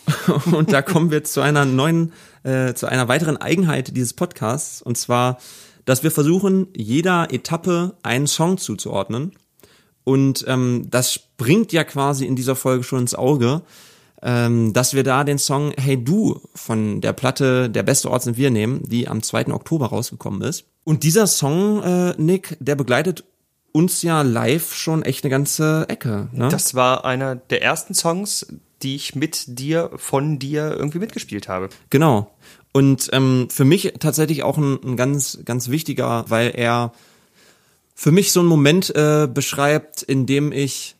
Und 0.52 0.72
da 0.72 0.82
kommen 0.82 1.12
wir 1.12 1.24
zu 1.24 1.42
einer 1.42 1.66
neuen, 1.66 2.14
äh, 2.44 2.74
zu 2.74 2.88
einer 2.88 3.08
weiteren 3.08 3.38
Eigenheit 3.38 3.96
dieses 3.96 4.14
Podcasts. 4.14 4.82
Und 4.82 4.98
zwar, 4.98 5.38
dass 5.86 6.04
wir 6.04 6.12
versuchen, 6.12 6.68
jeder 6.76 7.32
Etappe 7.32 7.96
einen 8.04 8.28
Song 8.28 8.58
zuzuordnen. 8.58 9.34
Und 10.04 10.46
ähm, 10.48 10.88
das 10.90 11.14
springt 11.14 11.72
ja 11.72 11.84
quasi 11.84 12.26
in 12.26 12.36
dieser 12.36 12.56
Folge 12.56 12.84
schon 12.84 13.00
ins 13.00 13.16
Auge, 13.16 13.62
ähm, 14.22 14.74
dass 14.74 14.94
wir 14.94 15.04
da 15.04 15.24
den 15.24 15.38
Song 15.38 15.74
Hey 15.78 16.02
Du 16.02 16.42
von 16.56 17.02
der 17.02 17.14
Platte 17.14 17.70
Der 17.70 17.84
beste 17.84 18.10
Ort 18.10 18.24
sind 18.24 18.38
wir 18.38 18.52
nehmen, 18.52 18.82
die 18.88 19.08
am 19.08 19.22
2. 19.22 19.48
Oktober 19.48 19.88
rausgekommen 19.88 20.42
ist. 20.42 20.66
Und 20.84 21.04
dieser 21.04 21.28
Song, 21.28 21.82
äh, 21.84 22.14
Nick, 22.18 22.58
der 22.60 22.76
begleitet 22.76 23.24
uns 23.72 24.02
ja 24.04 24.22
live 24.22 24.74
schon 24.74 25.04
echt 25.04 25.24
eine 25.24 25.32
ganze 25.32 25.86
Ecke. 25.90 26.30
Ne? 26.32 26.48
Das 26.50 26.76
war 26.76 27.06
einer 27.06 27.36
der 27.36 27.64
ersten 27.64 27.94
Songs, 27.94 28.46
die 28.84 28.96
ich 28.96 29.16
mit 29.16 29.60
dir, 29.60 29.92
von 29.96 30.40
dir 30.40 30.76
irgendwie 30.78 31.00
mitgespielt 31.00 31.48
habe. 31.48 31.70
Genau. 31.90 32.34
Und 32.72 33.10
ähm, 33.14 33.48
für 33.50 33.66
mich 33.66 33.94
tatsächlich 34.00 34.44
auch 34.44 34.58
ein, 34.58 34.80
ein 34.84 34.98
ganz, 34.98 35.40
ganz 35.46 35.70
wichtiger, 35.70 36.26
weil 36.30 36.52
er 36.56 36.92
für 37.96 38.12
mich 38.12 38.32
so 38.32 38.40
einen 38.40 38.50
Moment 38.50 38.94
äh, 38.96 39.28
beschreibt, 39.32 40.02
in 40.02 40.26
dem 40.26 40.52
ich, 40.52 40.96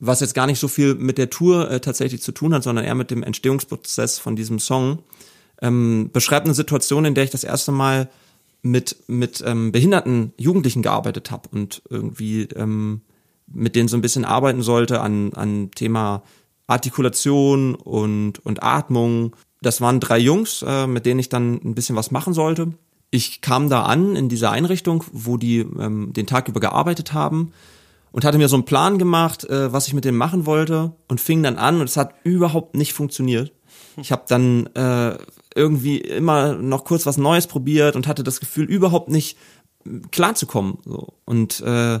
was 0.00 0.20
jetzt 0.20 0.34
gar 0.34 0.46
nicht 0.46 0.58
so 0.58 0.68
viel 0.68 0.96
mit 0.96 1.18
der 1.18 1.30
Tour 1.30 1.70
äh, 1.70 1.80
tatsächlich 1.80 2.22
zu 2.22 2.32
tun 2.32 2.52
hat, 2.52 2.64
sondern 2.64 2.84
eher 2.84 2.96
mit 2.96 3.10
dem 3.10 3.22
Entstehungsprozess 3.22 4.18
von 4.18 4.34
diesem 4.34 4.58
Song, 4.58 4.98
ähm, 5.60 6.10
beschreibt 6.12 6.46
eine 6.46 6.54
Situation, 6.54 7.04
in 7.04 7.14
der 7.14 7.24
ich 7.24 7.30
das 7.30 7.44
erste 7.44 7.70
Mal 7.70 8.10
mit, 8.62 8.96
mit 9.06 9.42
ähm, 9.46 9.70
behinderten 9.72 10.32
Jugendlichen 10.36 10.82
gearbeitet 10.82 11.30
habe 11.30 11.48
und 11.52 11.82
irgendwie 11.88 12.42
ähm, 12.56 13.02
mit 13.46 13.76
denen 13.76 13.88
so 13.88 13.96
ein 13.96 14.02
bisschen 14.02 14.24
arbeiten 14.24 14.62
sollte 14.62 15.00
an, 15.00 15.32
an 15.34 15.70
Thema 15.72 16.22
Artikulation 16.72 17.74
und, 17.74 18.44
und 18.44 18.62
Atmung. 18.62 19.36
Das 19.60 19.80
waren 19.80 20.00
drei 20.00 20.18
Jungs, 20.18 20.64
äh, 20.66 20.86
mit 20.86 21.06
denen 21.06 21.20
ich 21.20 21.28
dann 21.28 21.60
ein 21.64 21.74
bisschen 21.74 21.96
was 21.96 22.10
machen 22.10 22.34
sollte. 22.34 22.72
Ich 23.10 23.40
kam 23.40 23.68
da 23.68 23.84
an 23.84 24.16
in 24.16 24.28
dieser 24.28 24.50
Einrichtung, 24.50 25.04
wo 25.12 25.36
die 25.36 25.58
ähm, 25.58 26.12
den 26.12 26.26
Tag 26.26 26.48
über 26.48 26.60
gearbeitet 26.60 27.12
haben 27.12 27.52
und 28.10 28.24
hatte 28.24 28.38
mir 28.38 28.48
so 28.48 28.56
einen 28.56 28.64
Plan 28.64 28.98
gemacht, 28.98 29.44
äh, 29.44 29.72
was 29.72 29.86
ich 29.86 29.94
mit 29.94 30.04
denen 30.04 30.18
machen 30.18 30.46
wollte 30.46 30.92
und 31.08 31.20
fing 31.20 31.42
dann 31.42 31.58
an 31.58 31.80
und 31.80 31.88
es 31.88 31.96
hat 31.96 32.14
überhaupt 32.24 32.74
nicht 32.74 32.92
funktioniert. 32.92 33.52
Ich 33.96 34.12
habe 34.12 34.24
dann 34.26 34.66
äh, 34.74 35.18
irgendwie 35.54 35.98
immer 35.98 36.54
noch 36.54 36.84
kurz 36.84 37.04
was 37.04 37.18
Neues 37.18 37.46
probiert 37.46 37.96
und 37.96 38.06
hatte 38.06 38.24
das 38.24 38.40
Gefühl, 38.40 38.64
überhaupt 38.64 39.08
nicht 39.08 39.36
klarzukommen. 40.10 40.78
So. 40.84 41.14
Und 41.24 41.60
äh, 41.60 42.00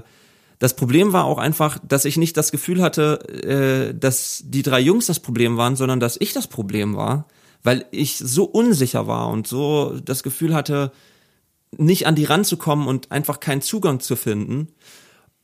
das 0.62 0.76
Problem 0.76 1.12
war 1.12 1.24
auch 1.24 1.38
einfach, 1.38 1.80
dass 1.82 2.04
ich 2.04 2.16
nicht 2.16 2.36
das 2.36 2.52
Gefühl 2.52 2.82
hatte, 2.82 3.18
äh, 3.42 3.98
dass 3.98 4.44
die 4.46 4.62
drei 4.62 4.78
Jungs 4.78 5.06
das 5.06 5.18
Problem 5.18 5.56
waren, 5.56 5.74
sondern 5.74 5.98
dass 5.98 6.16
ich 6.20 6.34
das 6.34 6.46
Problem 6.46 6.94
war, 6.94 7.26
weil 7.64 7.84
ich 7.90 8.16
so 8.16 8.44
unsicher 8.44 9.08
war 9.08 9.28
und 9.28 9.48
so 9.48 9.98
das 10.04 10.22
Gefühl 10.22 10.54
hatte, 10.54 10.92
nicht 11.76 12.06
an 12.06 12.14
die 12.14 12.26
ranzukommen 12.26 12.86
und 12.86 13.10
einfach 13.10 13.40
keinen 13.40 13.60
Zugang 13.60 13.98
zu 13.98 14.14
finden. 14.14 14.68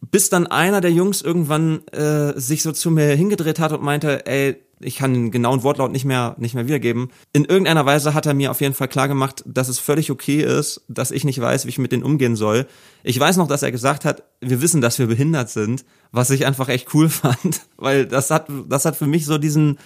Bis 0.00 0.30
dann 0.30 0.46
einer 0.46 0.80
der 0.80 0.92
Jungs 0.92 1.20
irgendwann 1.20 1.84
äh, 1.88 2.38
sich 2.38 2.62
so 2.62 2.70
zu 2.70 2.92
mir 2.92 3.08
hingedreht 3.16 3.58
hat 3.58 3.72
und 3.72 3.82
meinte, 3.82 4.24
ey, 4.24 4.62
ich 4.80 4.96
kann 4.96 5.14
den 5.14 5.30
genauen 5.30 5.62
Wortlaut 5.62 5.92
nicht 5.92 6.04
mehr, 6.04 6.36
nicht 6.38 6.54
mehr 6.54 6.66
wiedergeben. 6.66 7.10
In 7.32 7.44
irgendeiner 7.44 7.86
Weise 7.86 8.14
hat 8.14 8.26
er 8.26 8.34
mir 8.34 8.50
auf 8.50 8.60
jeden 8.60 8.74
Fall 8.74 8.88
klar 8.88 9.08
gemacht, 9.08 9.42
dass 9.46 9.68
es 9.68 9.78
völlig 9.78 10.10
okay 10.10 10.42
ist, 10.42 10.82
dass 10.88 11.10
ich 11.10 11.24
nicht 11.24 11.40
weiß, 11.40 11.64
wie 11.64 11.70
ich 11.70 11.78
mit 11.78 11.92
denen 11.92 12.02
umgehen 12.02 12.36
soll. 12.36 12.66
Ich 13.02 13.18
weiß 13.18 13.36
noch, 13.36 13.48
dass 13.48 13.62
er 13.62 13.72
gesagt 13.72 14.04
hat, 14.04 14.22
wir 14.40 14.60
wissen, 14.60 14.80
dass 14.80 14.98
wir 14.98 15.06
behindert 15.06 15.50
sind, 15.50 15.84
was 16.12 16.30
ich 16.30 16.46
einfach 16.46 16.68
echt 16.68 16.94
cool 16.94 17.08
fand, 17.08 17.62
weil 17.76 18.06
das 18.06 18.30
hat, 18.30 18.48
das 18.68 18.84
hat 18.84 18.96
für 18.96 19.06
mich 19.06 19.26
so 19.26 19.38
diesen, 19.38 19.78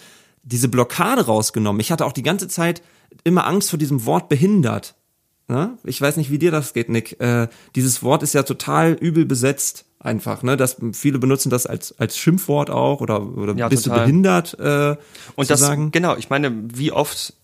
diese 0.43 0.69
Blockade 0.69 1.27
rausgenommen. 1.27 1.81
Ich 1.81 1.93
hatte 1.93 2.05
auch 2.05 2.13
die 2.13 2.23
ganze 2.23 2.49
Zeit 2.49 2.83
immer 3.25 3.47
Angst 3.47 3.71
vor 3.71 3.79
diesem 3.79 4.05
Wort 4.07 4.29
behindert. 4.29 4.95
Ne? 5.49 5.77
Ich 5.85 6.01
weiß 6.01 6.17
nicht, 6.17 6.31
wie 6.31 6.39
dir 6.39 6.51
das 6.51 6.73
geht, 6.73 6.89
Nick. 6.89 7.21
Äh, 7.21 7.49
dieses 7.75 8.03
Wort 8.03 8.23
ist 8.23 8.35
ja 8.35 8.43
total 8.43 8.93
übel 8.93 9.27
besetzt, 9.27 9.85
einfach. 10.03 10.43
Ne? 10.43 10.57
Das, 10.57 10.77
viele 10.93 11.19
benutzen 11.19 11.51
das 11.51 11.67
als, 11.67 11.99
als 11.99 12.19
Schimpfwort 12.19 12.71
auch 12.71 13.01
oder, 13.01 13.23
oder 13.37 13.55
Ja, 13.57 13.69
bist 13.69 13.85
total. 13.85 14.01
du 14.01 14.05
behindert 14.05 14.59
äh, 14.59 14.97
Und 15.37 15.47
zu 15.47 15.53
das, 15.53 15.61
sagen. 15.61 15.91
genau, 15.93 16.17
ich 16.17 16.29
meine, 16.31 16.53
wie 16.75 16.93
oft 16.93 17.35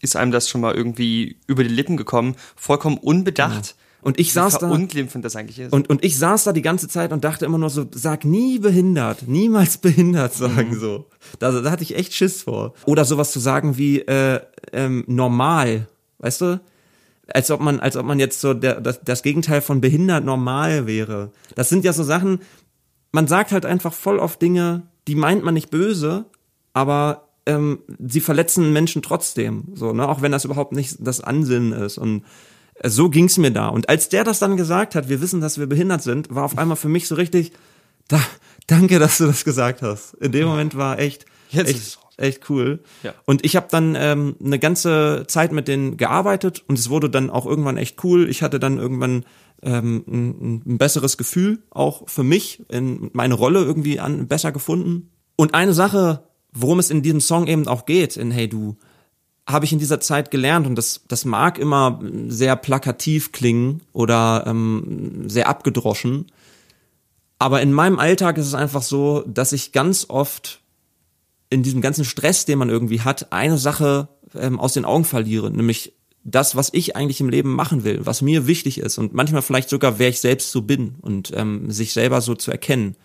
ist 0.00 0.16
einem 0.16 0.32
das 0.32 0.48
schon 0.48 0.60
mal 0.60 0.74
irgendwie 0.74 1.38
über 1.46 1.62
die 1.62 1.68
Lippen 1.70 1.96
gekommen, 1.96 2.34
vollkommen 2.56 2.98
unbedacht. 2.98 3.76
Und 4.02 4.18
ich 4.18 4.28
wie 4.28 4.32
saß 4.32 4.54
da 4.54 4.58
verunglimpfend 4.60 5.26
das 5.26 5.36
eigentlich 5.36 5.58
ist. 5.58 5.74
und, 5.74 5.90
und 5.90 6.02
ich 6.02 6.16
saß 6.16 6.44
da 6.44 6.54
die 6.54 6.62
ganze 6.62 6.88
Zeit 6.88 7.12
und 7.12 7.22
dachte 7.22 7.44
immer 7.44 7.58
nur 7.58 7.68
so, 7.68 7.84
sag 7.90 8.24
nie 8.24 8.58
behindert, 8.58 9.28
niemals 9.28 9.76
behindert 9.78 10.32
sagen 10.32 10.78
so. 10.80 11.06
Da, 11.38 11.52
da 11.52 11.70
hatte 11.70 11.82
ich 11.82 11.94
echt 11.96 12.14
Schiss 12.14 12.42
vor. 12.44 12.72
Oder 12.86 13.04
sowas 13.04 13.30
zu 13.30 13.40
sagen 13.40 13.76
wie 13.76 14.00
äh, 14.00 14.40
ähm, 14.72 15.04
normal, 15.06 15.86
weißt 16.18 16.40
du? 16.40 16.60
Als 17.32 17.50
ob 17.50 17.60
man, 17.60 17.80
als 17.80 17.96
ob 17.96 18.06
man 18.06 18.18
jetzt 18.18 18.40
so 18.40 18.54
der, 18.54 18.80
das, 18.80 19.00
das 19.02 19.22
Gegenteil 19.22 19.60
von 19.60 19.80
behindert 19.80 20.24
normal 20.24 20.86
wäre. 20.86 21.32
Das 21.54 21.68
sind 21.68 21.84
ja 21.84 21.92
so 21.92 22.02
Sachen, 22.02 22.40
man 23.12 23.26
sagt 23.26 23.52
halt 23.52 23.66
einfach 23.66 23.92
voll 23.92 24.18
oft 24.18 24.40
Dinge, 24.40 24.82
die 25.08 25.14
meint 25.14 25.44
man 25.44 25.54
nicht 25.54 25.70
böse, 25.70 26.26
aber 26.72 27.28
ähm, 27.46 27.80
sie 27.98 28.20
verletzen 28.20 28.72
Menschen 28.72 29.02
trotzdem, 29.02 29.64
so, 29.74 29.92
ne? 29.92 30.08
Auch 30.08 30.22
wenn 30.22 30.32
das 30.32 30.44
überhaupt 30.44 30.72
nicht 30.72 30.96
das 31.00 31.20
Ansinnen 31.20 31.72
ist. 31.72 31.98
Und 31.98 32.24
äh, 32.74 32.88
so 32.88 33.10
ging's 33.10 33.38
mir 33.38 33.50
da. 33.50 33.68
Und 33.68 33.88
als 33.88 34.08
der 34.08 34.24
das 34.24 34.38
dann 34.38 34.56
gesagt 34.56 34.94
hat, 34.94 35.08
wir 35.08 35.20
wissen, 35.20 35.40
dass 35.40 35.58
wir 35.58 35.66
behindert 35.66 36.02
sind, 36.02 36.34
war 36.34 36.44
auf 36.44 36.58
einmal 36.58 36.76
für 36.76 36.88
mich 36.88 37.08
so 37.08 37.14
richtig, 37.14 37.52
da, 38.08 38.20
danke, 38.66 38.98
dass 38.98 39.18
du 39.18 39.26
das 39.26 39.44
gesagt 39.44 39.82
hast. 39.82 40.14
In 40.14 40.32
dem 40.32 40.46
Moment 40.48 40.76
war 40.76 40.98
echt, 40.98 41.26
Jetzt 41.50 41.70
echt. 41.70 41.98
Echt 42.20 42.48
cool. 42.50 42.80
Ja. 43.02 43.14
Und 43.24 43.44
ich 43.44 43.56
habe 43.56 43.68
dann 43.70 43.96
ähm, 43.98 44.36
eine 44.44 44.58
ganze 44.58 45.24
Zeit 45.26 45.52
mit 45.52 45.68
denen 45.68 45.96
gearbeitet 45.96 46.62
und 46.66 46.78
es 46.78 46.90
wurde 46.90 47.10
dann 47.10 47.30
auch 47.30 47.46
irgendwann 47.46 47.76
echt 47.76 48.02
cool. 48.04 48.28
Ich 48.28 48.42
hatte 48.42 48.60
dann 48.60 48.78
irgendwann 48.78 49.24
ähm, 49.62 50.04
ein, 50.06 50.62
ein 50.66 50.78
besseres 50.78 51.16
Gefühl, 51.16 51.62
auch 51.70 52.08
für 52.08 52.22
mich, 52.22 52.62
in 52.68 53.10
meine 53.12 53.34
Rolle 53.34 53.60
irgendwie 53.60 54.00
an, 54.00 54.26
besser 54.28 54.52
gefunden. 54.52 55.10
Und 55.36 55.54
eine 55.54 55.72
Sache, 55.72 56.24
worum 56.52 56.78
es 56.78 56.90
in 56.90 57.02
diesem 57.02 57.20
Song 57.20 57.46
eben 57.46 57.66
auch 57.66 57.86
geht, 57.86 58.16
in 58.16 58.30
Hey 58.30 58.48
Du, 58.48 58.76
habe 59.48 59.64
ich 59.64 59.72
in 59.72 59.78
dieser 59.78 60.00
Zeit 60.00 60.30
gelernt 60.30 60.66
und 60.66 60.76
das, 60.76 61.02
das 61.08 61.24
mag 61.24 61.58
immer 61.58 62.00
sehr 62.28 62.56
plakativ 62.56 63.32
klingen 63.32 63.82
oder 63.92 64.44
ähm, 64.46 65.28
sehr 65.28 65.48
abgedroschen. 65.48 66.26
Aber 67.38 67.62
in 67.62 67.72
meinem 67.72 67.98
Alltag 67.98 68.38
ist 68.38 68.46
es 68.46 68.54
einfach 68.54 68.82
so, 68.82 69.24
dass 69.26 69.52
ich 69.52 69.72
ganz 69.72 70.06
oft 70.08 70.59
in 71.50 71.62
diesem 71.62 71.80
ganzen 71.80 72.04
Stress, 72.04 72.44
den 72.44 72.58
man 72.58 72.70
irgendwie 72.70 73.00
hat, 73.00 73.32
eine 73.32 73.58
Sache 73.58 74.08
ähm, 74.34 74.58
aus 74.58 74.72
den 74.72 74.84
Augen 74.84 75.04
verliere, 75.04 75.50
nämlich 75.50 75.92
das, 76.22 76.54
was 76.54 76.70
ich 76.72 76.96
eigentlich 76.96 77.20
im 77.20 77.28
Leben 77.28 77.54
machen 77.54 77.84
will, 77.84 78.04
was 78.04 78.22
mir 78.22 78.46
wichtig 78.46 78.78
ist 78.78 78.98
und 78.98 79.14
manchmal 79.14 79.42
vielleicht 79.42 79.68
sogar, 79.68 79.98
wer 79.98 80.08
ich 80.08 80.20
selbst 80.20 80.52
so 80.52 80.62
bin 80.62 80.96
und 81.00 81.32
ähm, 81.34 81.70
sich 81.70 81.92
selber 81.92 82.20
so 82.20 82.34
zu 82.34 82.50
erkennen. 82.50 82.96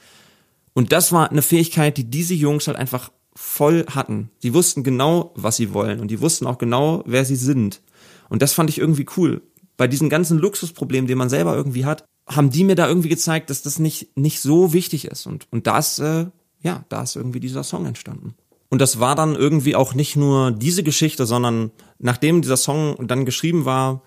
Und 0.74 0.92
das 0.92 1.12
war 1.12 1.32
eine 1.32 1.42
Fähigkeit, 1.42 1.98
die 1.98 2.04
diese 2.04 2.34
Jungs 2.34 2.68
halt 2.68 2.78
einfach 2.78 3.12
voll 3.34 3.86
hatten. 3.90 4.30
Die 4.44 4.54
wussten 4.54 4.84
genau, 4.84 5.34
was 5.36 5.58
sie 5.58 5.74
wollen 5.74 6.00
und 6.00 6.12
die 6.12 6.22
wussten 6.22 6.46
auch 6.46 6.58
genau, 6.58 7.04
wer 7.06 7.26
sie 7.26 7.36
sind. 7.38 7.82
Und 8.30 8.42
das 8.42 8.54
fand 8.54 8.70
ich 8.70 8.78
irgendwie 8.78 9.06
cool. 9.18 9.42
Bei 9.78 9.88
diesen 9.88 10.10
ganzen 10.10 10.38
Luxusproblemen, 10.38 11.08
die 11.08 11.16
man 11.16 11.30
selber 11.30 11.56
irgendwie 11.56 11.86
hat, 11.86 12.06
haben 12.28 12.50
die 12.50 12.64
mir 12.64 12.76
da 12.76 12.88
irgendwie 12.88 13.10
gezeigt, 13.10 13.50
dass 13.50 13.62
das 13.62 13.80
nicht, 13.80 14.18
nicht 14.18 14.42
so 14.42 14.74
wichtig 14.74 15.06
ist. 15.06 15.26
Und, 15.26 15.48
und 15.52 15.68
das, 15.68 16.00
äh, 16.00 16.28
ja, 16.66 16.84
da 16.90 17.04
ist 17.04 17.16
irgendwie 17.16 17.40
dieser 17.40 17.64
Song 17.64 17.86
entstanden. 17.86 18.34
Und 18.70 18.82
das 18.82 19.00
war 19.00 19.16
dann 19.16 19.36
irgendwie 19.36 19.76
auch 19.76 19.94
nicht 19.94 20.16
nur 20.16 20.52
diese 20.52 20.82
Geschichte, 20.82 21.28
sondern 21.28 21.72
nachdem 22.00 22.42
dieser 22.42 22.58
Song 22.58 23.08
dann 23.08 23.24
geschrieben 23.24 23.66
war, 23.66 24.02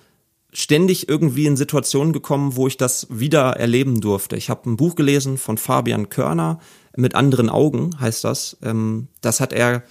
ständig 0.52 1.08
irgendwie 1.08 1.46
in 1.46 1.56
Situationen 1.56 2.12
gekommen, 2.12 2.56
wo 2.56 2.66
ich 2.66 2.76
das 2.76 3.06
wieder 3.10 3.56
erleben 3.56 4.00
durfte. 4.00 4.36
Ich 4.36 4.50
habe 4.50 4.68
ein 4.68 4.76
Buch 4.76 4.96
gelesen 4.96 5.38
von 5.38 5.56
Fabian 5.56 6.08
Körner, 6.08 6.58
mit 6.96 7.14
anderen 7.14 7.48
Augen 7.48 7.90
heißt 8.00 8.24
das. 8.24 8.56
Ähm, 8.62 9.06
das 9.20 9.40
hat 9.40 9.52
er 9.52 9.84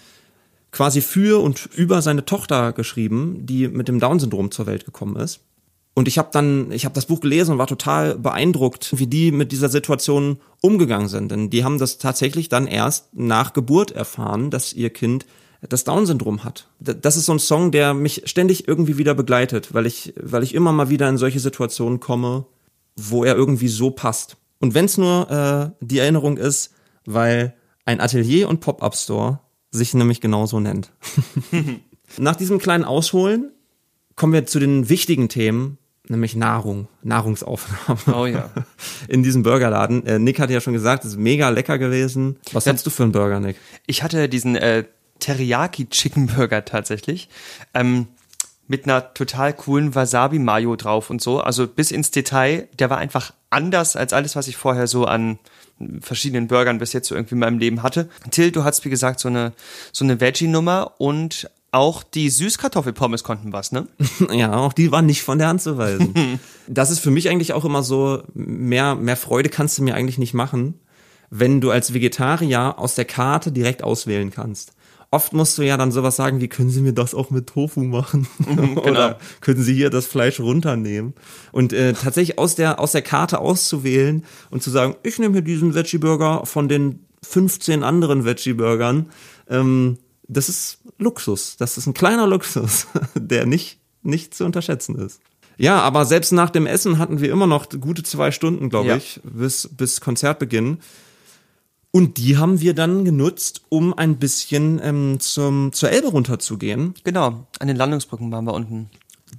quasi 0.71 0.99
für 0.99 1.41
und 1.41 1.69
über 1.73 2.01
seine 2.01 2.25
Tochter 2.25 2.73
geschrieben, 2.73 3.45
die 3.45 3.69
mit 3.69 3.87
dem 3.87 4.01
Down-Syndrom 4.01 4.51
zur 4.51 4.65
Welt 4.65 4.83
gekommen 4.83 5.15
ist. 5.15 5.39
Und 5.97 6.07
ich 6.07 6.19
habe 6.19 6.29
dann, 6.31 6.71
ich 6.71 6.85
habe 6.85 6.93
das 6.93 7.07
Buch 7.07 7.21
gelesen 7.21 7.53
und 7.53 7.57
war 7.57 7.65
total 7.65 8.19
beeindruckt, 8.19 8.99
wie 8.99 9.07
die 9.07 9.31
mit 9.31 9.51
dieser 9.51 9.67
Situation 9.67 10.37
umgegangen 10.61 11.07
sind. 11.07 11.31
Denn 11.31 11.49
die 11.49 11.63
haben 11.63 11.79
das 11.79 11.97
tatsächlich 11.97 12.49
dann 12.49 12.67
erst 12.67 13.15
nach 13.15 13.51
Geburt 13.51 13.93
erfahren, 13.93 14.51
dass 14.51 14.73
ihr 14.73 14.91
Kind 14.91 15.25
das 15.67 15.85
Down-Syndrom 15.85 16.43
hat. 16.43 16.69
Das 16.79 17.17
ist 17.17 17.25
so 17.25 17.31
ein 17.31 17.39
Song, 17.39 17.71
der 17.71 17.95
mich 17.95 18.21
ständig 18.25 18.67
irgendwie 18.67 18.99
wieder 18.99 19.15
begleitet, 19.15 19.73
weil 19.73 19.87
ich, 19.87 20.13
weil 20.21 20.43
ich 20.43 20.53
immer 20.53 20.71
mal 20.71 20.91
wieder 20.91 21.09
in 21.09 21.17
solche 21.17 21.39
Situationen 21.39 21.99
komme, 21.99 22.45
wo 22.95 23.23
er 23.23 23.35
irgendwie 23.35 23.67
so 23.67 23.89
passt. 23.89 24.37
Und 24.59 24.75
wenn 24.75 24.85
es 24.85 24.99
nur 24.99 25.31
äh, 25.31 25.83
die 25.83 25.97
Erinnerung 25.97 26.37
ist, 26.37 26.75
weil 27.07 27.55
ein 27.85 28.01
Atelier 28.01 28.49
und 28.49 28.59
Pop-up-Store 28.59 29.39
sich 29.71 29.95
nämlich 29.95 30.21
genauso 30.21 30.59
nennt. 30.59 30.91
Nach 32.19 32.35
diesem 32.35 32.59
kleinen 32.59 32.83
Ausholen 32.83 33.51
kommen 34.15 34.33
wir 34.33 34.45
zu 34.45 34.59
den 34.59 34.89
wichtigen 34.89 35.27
Themen, 35.27 35.79
nämlich 36.09 36.35
Nahrung, 36.35 36.87
Nahrungsaufnahme. 37.03 38.17
Oh 38.17 38.25
ja. 38.25 38.49
In 39.07 39.23
diesem 39.23 39.43
Burgerladen. 39.43 40.05
Äh, 40.05 40.19
Nick 40.19 40.39
hat 40.39 40.49
ja 40.49 40.61
schon 40.61 40.73
gesagt, 40.73 41.03
es 41.05 41.11
ist 41.11 41.17
mega 41.19 41.49
lecker 41.49 41.77
gewesen. 41.77 42.37
Was 42.53 42.65
Ja. 42.65 42.73
hast 42.73 42.85
du 42.85 42.89
für 42.89 43.03
einen 43.03 43.11
Burger, 43.11 43.39
Nick? 43.39 43.57
Ich 43.85 44.03
hatte 44.03 44.29
diesen 44.29 44.55
äh, 44.55 44.85
Teriyaki 45.19 45.89
Chicken 45.89 46.27
Burger 46.27 46.63
tatsächlich. 46.65 47.29
Ähm, 47.73 48.07
mit 48.69 48.83
einer 48.83 49.13
total 49.13 49.53
coolen 49.53 49.95
Wasabi 49.95 50.39
Mayo 50.39 50.75
drauf 50.75 51.09
und 51.09 51.21
so. 51.21 51.39
Also 51.39 51.67
bis 51.67 51.91
ins 51.91 52.11
Detail. 52.11 52.67
Der 52.79 52.89
war 52.89 52.97
einfach 52.97 53.33
anders 53.49 53.95
als 53.95 54.11
alles, 54.11 54.35
was 54.35 54.47
ich 54.49 54.57
vorher 54.57 54.87
so 54.87 55.05
an 55.05 55.39
verschiedenen 56.01 56.47
Burgern 56.47 56.79
bis 56.79 56.91
jetzt 56.91 57.07
so 57.07 57.15
irgendwie 57.15 57.35
in 57.35 57.39
meinem 57.39 57.59
Leben 57.59 57.81
hatte. 57.83 58.09
Till, 58.31 58.51
du 58.51 58.63
hast 58.63 58.83
wie 58.83 58.89
gesagt 58.89 59.19
so 59.19 59.29
eine 59.29 59.53
so 59.93 60.03
eine 60.03 60.19
Veggie 60.19 60.47
Nummer 60.47 60.95
und 60.97 61.49
auch 61.71 62.03
die 62.03 62.29
Süßkartoffelpommes 62.29 63.23
konnten 63.23 63.53
was, 63.53 63.71
ne? 63.71 63.87
Ja, 64.31 64.53
auch 64.55 64.73
die 64.73 64.91
waren 64.91 65.05
nicht 65.05 65.23
von 65.23 65.37
der 65.37 65.47
Hand 65.47 65.61
zu 65.61 65.77
weisen. 65.77 66.39
das 66.67 66.91
ist 66.91 66.99
für 66.99 67.11
mich 67.11 67.29
eigentlich 67.29 67.53
auch 67.53 67.65
immer 67.65 67.83
so, 67.83 68.23
mehr, 68.33 68.95
mehr 68.95 69.17
Freude 69.17 69.49
kannst 69.49 69.77
du 69.77 69.83
mir 69.83 69.95
eigentlich 69.95 70.17
nicht 70.17 70.33
machen, 70.33 70.75
wenn 71.29 71.61
du 71.61 71.71
als 71.71 71.93
Vegetarier 71.93 72.75
aus 72.77 72.95
der 72.95 73.05
Karte 73.05 73.51
direkt 73.51 73.83
auswählen 73.83 74.31
kannst. 74.31 74.73
Oft 75.09 75.31
musst 75.31 75.57
du 75.57 75.61
ja 75.61 75.77
dann 75.77 75.91
sowas 75.91 76.17
sagen 76.17 76.41
wie, 76.41 76.49
können 76.49 76.69
Sie 76.69 76.81
mir 76.81 76.91
das 76.91 77.15
auch 77.15 77.29
mit 77.29 77.47
Tofu 77.47 77.81
machen? 77.81 78.27
Oder 78.75 79.19
können 79.39 79.63
Sie 79.63 79.73
hier 79.73 79.89
das 79.89 80.05
Fleisch 80.05 80.39
runternehmen? 80.39 81.13
Und 81.53 81.71
äh, 81.71 81.93
tatsächlich 81.93 82.37
aus 82.37 82.55
der, 82.55 82.79
aus 82.79 82.91
der 82.91 83.01
Karte 83.01 83.39
auszuwählen 83.39 84.25
und 84.49 84.63
zu 84.63 84.69
sagen, 84.69 84.95
ich 85.03 85.17
nehme 85.17 85.33
hier 85.33 85.43
diesen 85.43 85.75
Veggie-Burger 85.75 86.45
von 86.45 86.67
den 86.67 87.05
15 87.23 87.83
anderen 87.83 88.25
Veggie-Burgern, 88.25 89.09
ähm, 89.49 89.97
das 90.27 90.49
ist 90.49 90.79
Luxus. 90.97 91.57
Das 91.57 91.77
ist 91.77 91.87
ein 91.87 91.93
kleiner 91.93 92.27
Luxus, 92.27 92.87
der 93.15 93.45
nicht, 93.45 93.79
nicht 94.03 94.33
zu 94.33 94.45
unterschätzen 94.45 94.95
ist. 94.95 95.19
Ja, 95.57 95.79
aber 95.81 96.05
selbst 96.05 96.31
nach 96.33 96.49
dem 96.51 96.67
Essen 96.67 96.99
hatten 96.99 97.19
wir 97.19 97.31
immer 97.31 97.47
noch 97.47 97.67
gute 97.81 98.03
zwei 98.03 98.31
Stunden, 98.31 98.69
glaube 98.69 98.89
Ja. 98.89 98.95
ich, 98.97 99.19
bis, 99.23 99.69
bis 99.75 100.01
Konzertbeginn. 100.01 100.77
Und 101.89 102.17
die 102.17 102.37
haben 102.37 102.59
wir 102.61 102.75
dann 102.75 103.05
genutzt, 103.05 103.61
um 103.69 103.93
ein 103.97 104.17
bisschen 104.17 104.79
ähm, 104.83 105.19
zum, 105.19 105.73
zur 105.73 105.89
Elbe 105.89 106.09
runterzugehen. 106.09 106.93
Genau, 107.03 107.47
an 107.59 107.67
den 107.67 107.77
Landungsbrücken 107.77 108.31
waren 108.31 108.45
wir 108.45 108.53
unten. 108.53 108.89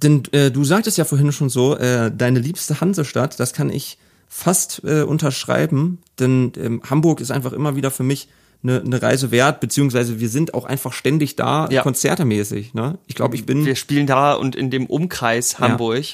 Denn 0.03 0.23
äh, 0.33 0.51
du 0.51 0.65
sagtest 0.65 0.97
ja 0.97 1.05
vorhin 1.05 1.31
schon 1.31 1.49
so, 1.49 1.77
äh, 1.77 2.11
deine 2.13 2.39
liebste 2.39 2.81
Hansestadt, 2.81 3.39
das 3.39 3.53
kann 3.53 3.69
ich 3.69 3.97
fast 4.27 4.81
äh, 4.83 5.03
unterschreiben, 5.03 5.99
denn 6.19 6.51
ähm, 6.57 6.81
Hamburg 6.89 7.21
ist 7.21 7.31
einfach 7.31 7.53
immer 7.53 7.75
wieder 7.75 7.91
für 7.91 8.03
mich 8.03 8.27
eine, 8.63 8.81
eine 8.81 9.01
Reise 9.01 9.31
wert, 9.31 9.59
beziehungsweise 9.61 10.19
wir 10.19 10.29
sind 10.29 10.53
auch 10.53 10.65
einfach 10.65 10.93
ständig 10.93 11.35
da, 11.35 11.67
Ja. 11.69 11.81
konzertemäßig. 11.81 12.73
Ne? 12.73 12.97
Ich 13.07 13.15
glaube, 13.15 13.35
ich 13.35 13.45
bin, 13.45 13.65
Wir 13.65 13.75
spielen 13.75 14.07
da 14.07 14.33
und 14.33 14.55
in 14.55 14.69
dem 14.69 14.85
Umkreis 14.85 15.59
Hamburg, 15.59 16.05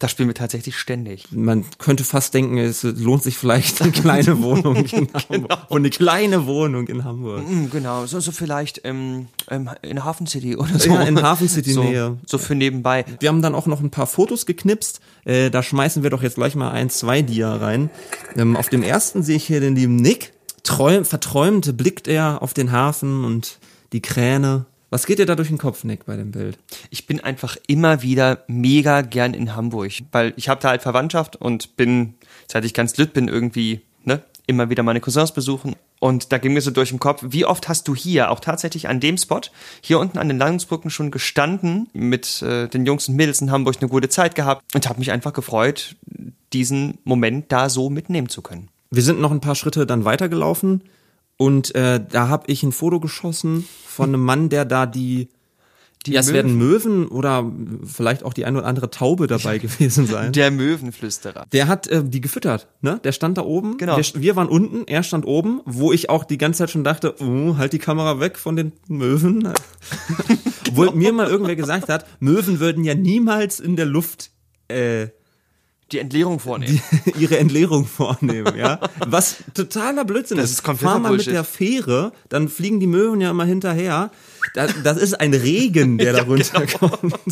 da 0.00 0.06
spielen 0.06 0.28
wir 0.28 0.34
tatsächlich 0.34 0.76
ständig. 0.76 1.24
man 1.32 1.64
könnte 1.78 2.04
fast 2.04 2.32
denken, 2.32 2.56
es 2.58 2.84
lohnt 2.84 3.24
sich 3.24 3.36
vielleicht 3.36 3.82
eine 3.82 3.90
kleine 3.90 4.40
Wohnung 4.42 4.76
in 4.84 5.08
Hamburg. 5.12 5.58
Und 5.68 5.80
eine 5.80 5.90
kleine 5.90 6.46
Wohnung 6.46 6.86
in 6.86 7.02
Hamburg. 7.02 7.42
Mm, 7.48 7.66
Genau, 7.70 8.06
so, 8.06 8.20
so 8.20 8.30
vielleicht 8.30 8.80
ähm, 8.84 9.26
ähm, 9.50 9.68
in 9.82 10.04
Hafen 10.04 10.28
City 10.28 10.56
oder 10.56 10.78
so. 10.78 10.90
Ja, 10.90 11.02
in 11.02 11.20
Hafen 11.20 11.48
City 11.48 11.72
so, 11.72 11.82
Nähe. 11.82 12.16
So 12.26 12.38
für 12.38 12.54
nebenbei. 12.54 13.04
Wir 13.18 13.28
haben 13.28 13.42
dann 13.42 13.56
auch 13.56 13.66
noch 13.66 13.80
ein 13.80 13.90
paar 13.90 14.06
Fotos 14.06 14.46
geknipst. 14.46 15.00
Äh, 15.24 15.50
da 15.50 15.64
schmeißen 15.64 16.04
wir 16.04 16.10
doch 16.10 16.22
jetzt 16.22 16.36
gleich 16.36 16.54
mal 16.54 16.70
ein, 16.70 16.90
zwei 16.90 17.20
Dia 17.22 17.56
rein. 17.56 17.90
Ähm, 18.36 18.56
auf 18.56 18.68
dem 18.68 18.84
ersten 18.84 19.24
sehe 19.24 19.34
ich 19.36 19.46
hier 19.46 19.58
den 19.60 19.74
lieben 19.74 19.96
Nick. 19.96 20.32
Träum, 20.68 21.06
verträumt 21.06 21.78
blickt 21.78 22.08
er 22.08 22.42
auf 22.42 22.52
den 22.52 22.72
Hafen 22.72 23.24
und 23.24 23.58
die 23.94 24.02
Kräne. 24.02 24.66
Was 24.90 25.06
geht 25.06 25.18
dir 25.18 25.24
da 25.24 25.34
durch 25.34 25.48
den 25.48 25.56
Kopf, 25.56 25.82
Nick, 25.82 26.04
bei 26.04 26.14
dem 26.14 26.30
Bild? 26.30 26.58
Ich 26.90 27.06
bin 27.06 27.20
einfach 27.20 27.56
immer 27.66 28.02
wieder 28.02 28.44
mega 28.48 29.00
gern 29.00 29.32
in 29.32 29.56
Hamburg, 29.56 29.92
weil 30.12 30.34
ich 30.36 30.50
habe 30.50 30.60
da 30.60 30.68
halt 30.68 30.82
Verwandtschaft 30.82 31.36
und 31.36 31.78
bin, 31.78 32.16
seit 32.46 32.66
ich 32.66 32.74
ganz 32.74 32.98
lütt 32.98 33.14
bin, 33.14 33.28
irgendwie, 33.28 33.80
ne, 34.04 34.22
immer 34.46 34.68
wieder 34.68 34.82
meine 34.82 35.00
Cousins 35.00 35.32
besuchen. 35.32 35.74
Und 36.00 36.32
da 36.32 36.38
ging 36.38 36.52
mir 36.52 36.60
so 36.60 36.70
durch 36.70 36.90
den 36.90 37.00
Kopf, 37.00 37.24
wie 37.26 37.46
oft 37.46 37.66
hast 37.66 37.88
du 37.88 37.94
hier, 37.94 38.30
auch 38.30 38.40
tatsächlich 38.40 38.90
an 38.90 39.00
dem 39.00 39.16
Spot, 39.16 39.40
hier 39.80 39.98
unten 39.98 40.18
an 40.18 40.28
den 40.28 40.36
Landungsbrücken 40.36 40.90
schon 40.90 41.10
gestanden, 41.10 41.88
mit 41.94 42.42
äh, 42.42 42.68
den 42.68 42.84
Jungs 42.84 43.08
und 43.08 43.16
Mädels 43.16 43.40
in 43.40 43.50
Hamburg 43.50 43.76
eine 43.80 43.88
gute 43.88 44.10
Zeit 44.10 44.34
gehabt 44.34 44.74
und 44.74 44.86
habe 44.86 44.98
mich 44.98 45.12
einfach 45.12 45.32
gefreut, 45.32 45.96
diesen 46.52 46.98
Moment 47.04 47.50
da 47.52 47.70
so 47.70 47.88
mitnehmen 47.88 48.28
zu 48.28 48.42
können. 48.42 48.68
Wir 48.90 49.02
sind 49.02 49.20
noch 49.20 49.30
ein 49.30 49.40
paar 49.40 49.54
Schritte 49.54 49.86
dann 49.86 50.04
weitergelaufen 50.04 50.82
und 51.36 51.74
äh, 51.74 52.00
da 52.06 52.28
habe 52.28 52.50
ich 52.50 52.62
ein 52.62 52.72
Foto 52.72 53.00
geschossen 53.00 53.66
von 53.86 54.10
einem 54.10 54.24
Mann, 54.24 54.48
der 54.48 54.64
da 54.64 54.86
die, 54.86 55.28
Die 56.06 56.12
ja, 56.12 56.20
es 56.20 56.32
werden 56.32 56.56
Möwen 56.56 57.06
oder 57.06 57.50
vielleicht 57.84 58.24
auch 58.24 58.32
die 58.32 58.44
ein 58.44 58.56
oder 58.56 58.66
andere 58.66 58.90
Taube 58.90 59.26
dabei 59.26 59.58
gewesen 59.58 60.06
sein. 60.06 60.32
Der 60.32 60.50
Möwenflüsterer. 60.50 61.46
Der 61.52 61.68
hat 61.68 61.86
äh, 61.86 62.02
die 62.02 62.20
gefüttert, 62.20 62.66
ne? 62.80 62.98
Der 63.04 63.12
stand 63.12 63.38
da 63.38 63.42
oben. 63.42 63.76
Genau. 63.76 63.96
Wir, 63.98 64.04
wir 64.14 64.36
waren 64.36 64.48
unten, 64.48 64.84
er 64.86 65.02
stand 65.02 65.26
oben, 65.26 65.60
wo 65.64 65.92
ich 65.92 66.10
auch 66.10 66.24
die 66.24 66.38
ganze 66.38 66.58
Zeit 66.58 66.70
schon 66.70 66.84
dachte, 66.84 67.14
oh, 67.20 67.56
halt 67.56 67.72
die 67.72 67.78
Kamera 67.78 68.18
weg 68.20 68.36
von 68.38 68.56
den 68.56 68.72
Möwen. 68.88 69.52
Obwohl 70.68 70.92
mir 70.92 71.12
mal 71.12 71.28
irgendwer 71.28 71.56
gesagt 71.56 71.88
hat, 71.88 72.06
Möwen 72.20 72.58
würden 72.58 72.84
ja 72.84 72.94
niemals 72.94 73.60
in 73.60 73.76
der 73.76 73.86
Luft 73.86 74.30
äh, 74.68 75.08
Die 75.92 75.98
Entleerung 75.98 76.38
vornehmen. 76.38 76.80
ihre 77.18 77.38
Entleerung 77.38 77.86
vornehmen, 77.86 78.54
ja. 78.56 78.78
Was 79.06 79.36
totaler 79.54 80.04
Blödsinn 80.04 80.36
Das 80.36 80.50
ist. 80.50 80.66
ist 80.66 80.78
Fahr 80.80 80.98
mal 80.98 81.16
mit 81.16 81.26
der 81.26 81.44
Fähre, 81.44 82.12
dann 82.28 82.48
fliegen 82.48 82.78
die 82.78 82.86
Möwen 82.86 83.20
ja 83.20 83.30
immer 83.30 83.44
hinterher. 83.46 84.10
Das, 84.54 84.74
das 84.84 84.98
ist 84.98 85.14
ein 85.18 85.32
Regen, 85.32 85.96
der 85.98 86.12
da 86.14 86.24
genau. 86.24 86.34
runterkommt. 86.34 87.14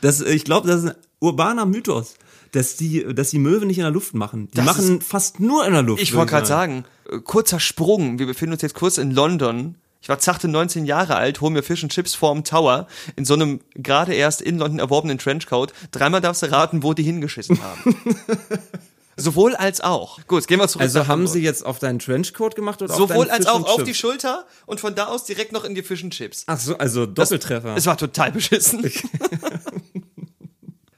Das, 0.00 0.20
ich 0.20 0.44
glaube, 0.44 0.66
das 0.66 0.82
ist 0.82 0.90
ein 0.90 0.96
urbaner 1.20 1.64
Mythos. 1.66 2.14
dass 2.52 2.76
die, 2.76 3.04
dass 3.14 3.30
die 3.30 3.38
Möwen 3.38 3.68
nicht 3.68 3.78
in 3.78 3.84
der 3.84 3.92
Luft 3.92 4.14
machen. 4.14 4.48
Die 4.52 4.56
Das 4.56 4.64
machen 4.64 5.00
fast 5.00 5.38
nur 5.38 5.64
in 5.66 5.72
der 5.72 5.82
Luft. 5.82 6.02
Ich 6.02 6.14
wollte 6.14 6.30
gerade 6.30 6.46
sagen, 6.46 6.84
äh, 7.10 7.18
kurzer 7.18 7.60
Sprung. 7.60 8.18
Wir 8.18 8.26
befinden 8.26 8.54
uns 8.54 8.62
jetzt 8.62 8.74
kurz 8.74 8.98
in 8.98 9.10
London. 9.12 9.76
Ich 10.02 10.08
war 10.08 10.18
zachte 10.18 10.48
19 10.48 10.84
Jahre 10.84 11.14
alt, 11.14 11.40
hol 11.40 11.50
mir 11.50 11.62
Fish 11.62 11.84
and 11.84 11.92
Chips 11.92 12.16
vorm 12.16 12.42
Tower 12.42 12.88
in 13.14 13.24
so 13.24 13.34
einem 13.34 13.60
gerade 13.74 14.12
erst 14.12 14.42
in 14.42 14.58
London 14.58 14.80
erworbenen 14.80 15.16
Trenchcoat. 15.16 15.72
Dreimal 15.92 16.20
darfst 16.20 16.42
du 16.42 16.50
raten, 16.50 16.82
wo 16.82 16.92
die 16.92 17.04
hingeschissen 17.04 17.62
haben. 17.62 17.96
Sowohl 19.16 19.54
als 19.54 19.80
auch. 19.80 20.18
Gut, 20.26 20.48
gehen 20.48 20.58
wir 20.58 20.66
zurück. 20.66 20.82
Also 20.82 21.06
haben 21.06 21.28
sie 21.28 21.40
jetzt 21.40 21.64
auf 21.64 21.78
deinen 21.78 22.00
Trenchcoat 22.00 22.56
gemacht 22.56 22.82
oder 22.82 22.92
auf 22.92 22.98
sowohl 22.98 23.26
deinen 23.26 23.46
als 23.46 23.46
auch 23.46 23.64
auf 23.64 23.84
die 23.84 23.94
Schulter 23.94 24.44
und 24.66 24.80
von 24.80 24.96
da 24.96 25.06
aus 25.06 25.24
direkt 25.24 25.52
noch 25.52 25.64
in 25.64 25.76
die 25.76 25.82
Fish 25.82 26.02
and 26.02 26.12
Chips. 26.12 26.44
Ach 26.46 26.58
so, 26.58 26.76
also 26.78 27.06
Doppeltreffer. 27.06 27.76
Es 27.76 27.86
war 27.86 27.96
total 27.96 28.32
beschissen. 28.32 28.90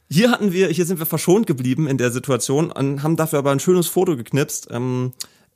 Hier 0.08 0.30
hatten 0.30 0.52
wir, 0.52 0.68
hier 0.68 0.86
sind 0.86 1.00
wir 1.00 1.06
verschont 1.06 1.48
geblieben 1.48 1.88
in 1.88 1.98
der 1.98 2.12
Situation 2.12 2.70
und 2.70 3.02
haben 3.02 3.16
dafür 3.16 3.40
aber 3.40 3.50
ein 3.50 3.58
schönes 3.58 3.88
Foto 3.88 4.16
geknipst. 4.16 4.68
Ähm, 4.70 5.12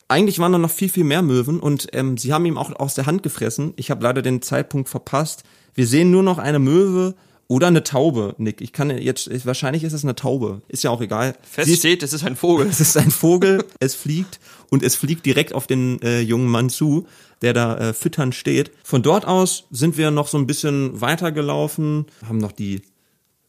eigentlich 0.08 0.38
waren 0.38 0.52
da 0.52 0.58
noch 0.58 0.70
viel, 0.70 0.88
viel 0.88 1.04
mehr 1.04 1.22
Möwen 1.22 1.60
und 1.60 1.88
ähm, 1.92 2.16
sie 2.16 2.32
haben 2.32 2.46
ihm 2.46 2.56
auch 2.58 2.72
aus 2.80 2.94
der 2.94 3.06
Hand 3.06 3.22
gefressen. 3.22 3.74
Ich 3.76 3.90
habe 3.90 4.02
leider 4.02 4.22
den 4.22 4.40
Zeitpunkt 4.42 4.88
verpasst. 4.88 5.42
Wir 5.74 5.86
sehen 5.86 6.10
nur 6.10 6.22
noch 6.22 6.38
eine 6.38 6.58
Möwe 6.58 7.14
oder 7.46 7.66
eine 7.68 7.82
Taube, 7.84 8.34
Nick. 8.38 8.60
Ich 8.60 8.72
kann 8.72 8.90
jetzt, 8.90 9.28
wahrscheinlich 9.46 9.84
ist 9.84 9.92
es 9.92 10.04
eine 10.04 10.14
Taube. 10.14 10.62
Ist 10.68 10.82
ja 10.84 10.90
auch 10.90 11.00
egal. 11.00 11.34
Fest 11.42 11.66
Sie 11.66 11.74
ist- 11.74 11.78
steht, 11.80 12.02
es 12.02 12.12
ist 12.12 12.24
ein 12.24 12.36
Vogel. 12.36 12.66
es 12.70 12.80
ist 12.80 12.96
ein 12.96 13.10
Vogel, 13.10 13.64
es 13.80 13.94
fliegt 13.94 14.40
und 14.70 14.82
es 14.82 14.96
fliegt 14.96 15.24
direkt 15.26 15.54
auf 15.54 15.66
den 15.66 16.00
äh, 16.02 16.20
jungen 16.20 16.48
Mann 16.48 16.68
zu, 16.70 17.06
der 17.42 17.52
da 17.52 17.76
äh, 17.78 17.92
fütternd 17.94 18.34
steht. 18.34 18.70
Von 18.84 19.02
dort 19.02 19.26
aus 19.26 19.64
sind 19.70 19.96
wir 19.98 20.10
noch 20.10 20.28
so 20.28 20.36
ein 20.38 20.46
bisschen 20.46 21.00
weitergelaufen, 21.00 22.06
haben 22.26 22.38
noch 22.38 22.52
die 22.52 22.82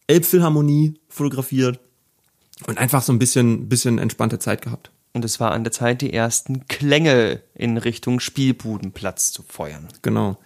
Elbphilharmonie 0.08 0.96
fotografiert 1.08 1.80
und 2.68 2.78
einfach 2.78 3.02
so 3.02 3.14
ein 3.14 3.20
bisschen, 3.20 3.70
bisschen 3.70 3.98
entspannte 3.98 4.40
Zeit 4.40 4.62
gehabt. 4.62 4.92
Und 5.14 5.26
es 5.26 5.40
war 5.40 5.52
an 5.52 5.64
der 5.64 5.72
Zeit, 5.72 6.02
die 6.02 6.14
ersten 6.14 6.68
Klänge 6.68 7.42
in 7.56 7.78
Richtung 7.78 8.20
Spielbudenplatz 8.20 9.32
zu 9.32 9.44
feuern. 9.44 9.88
Genau. 10.02 10.38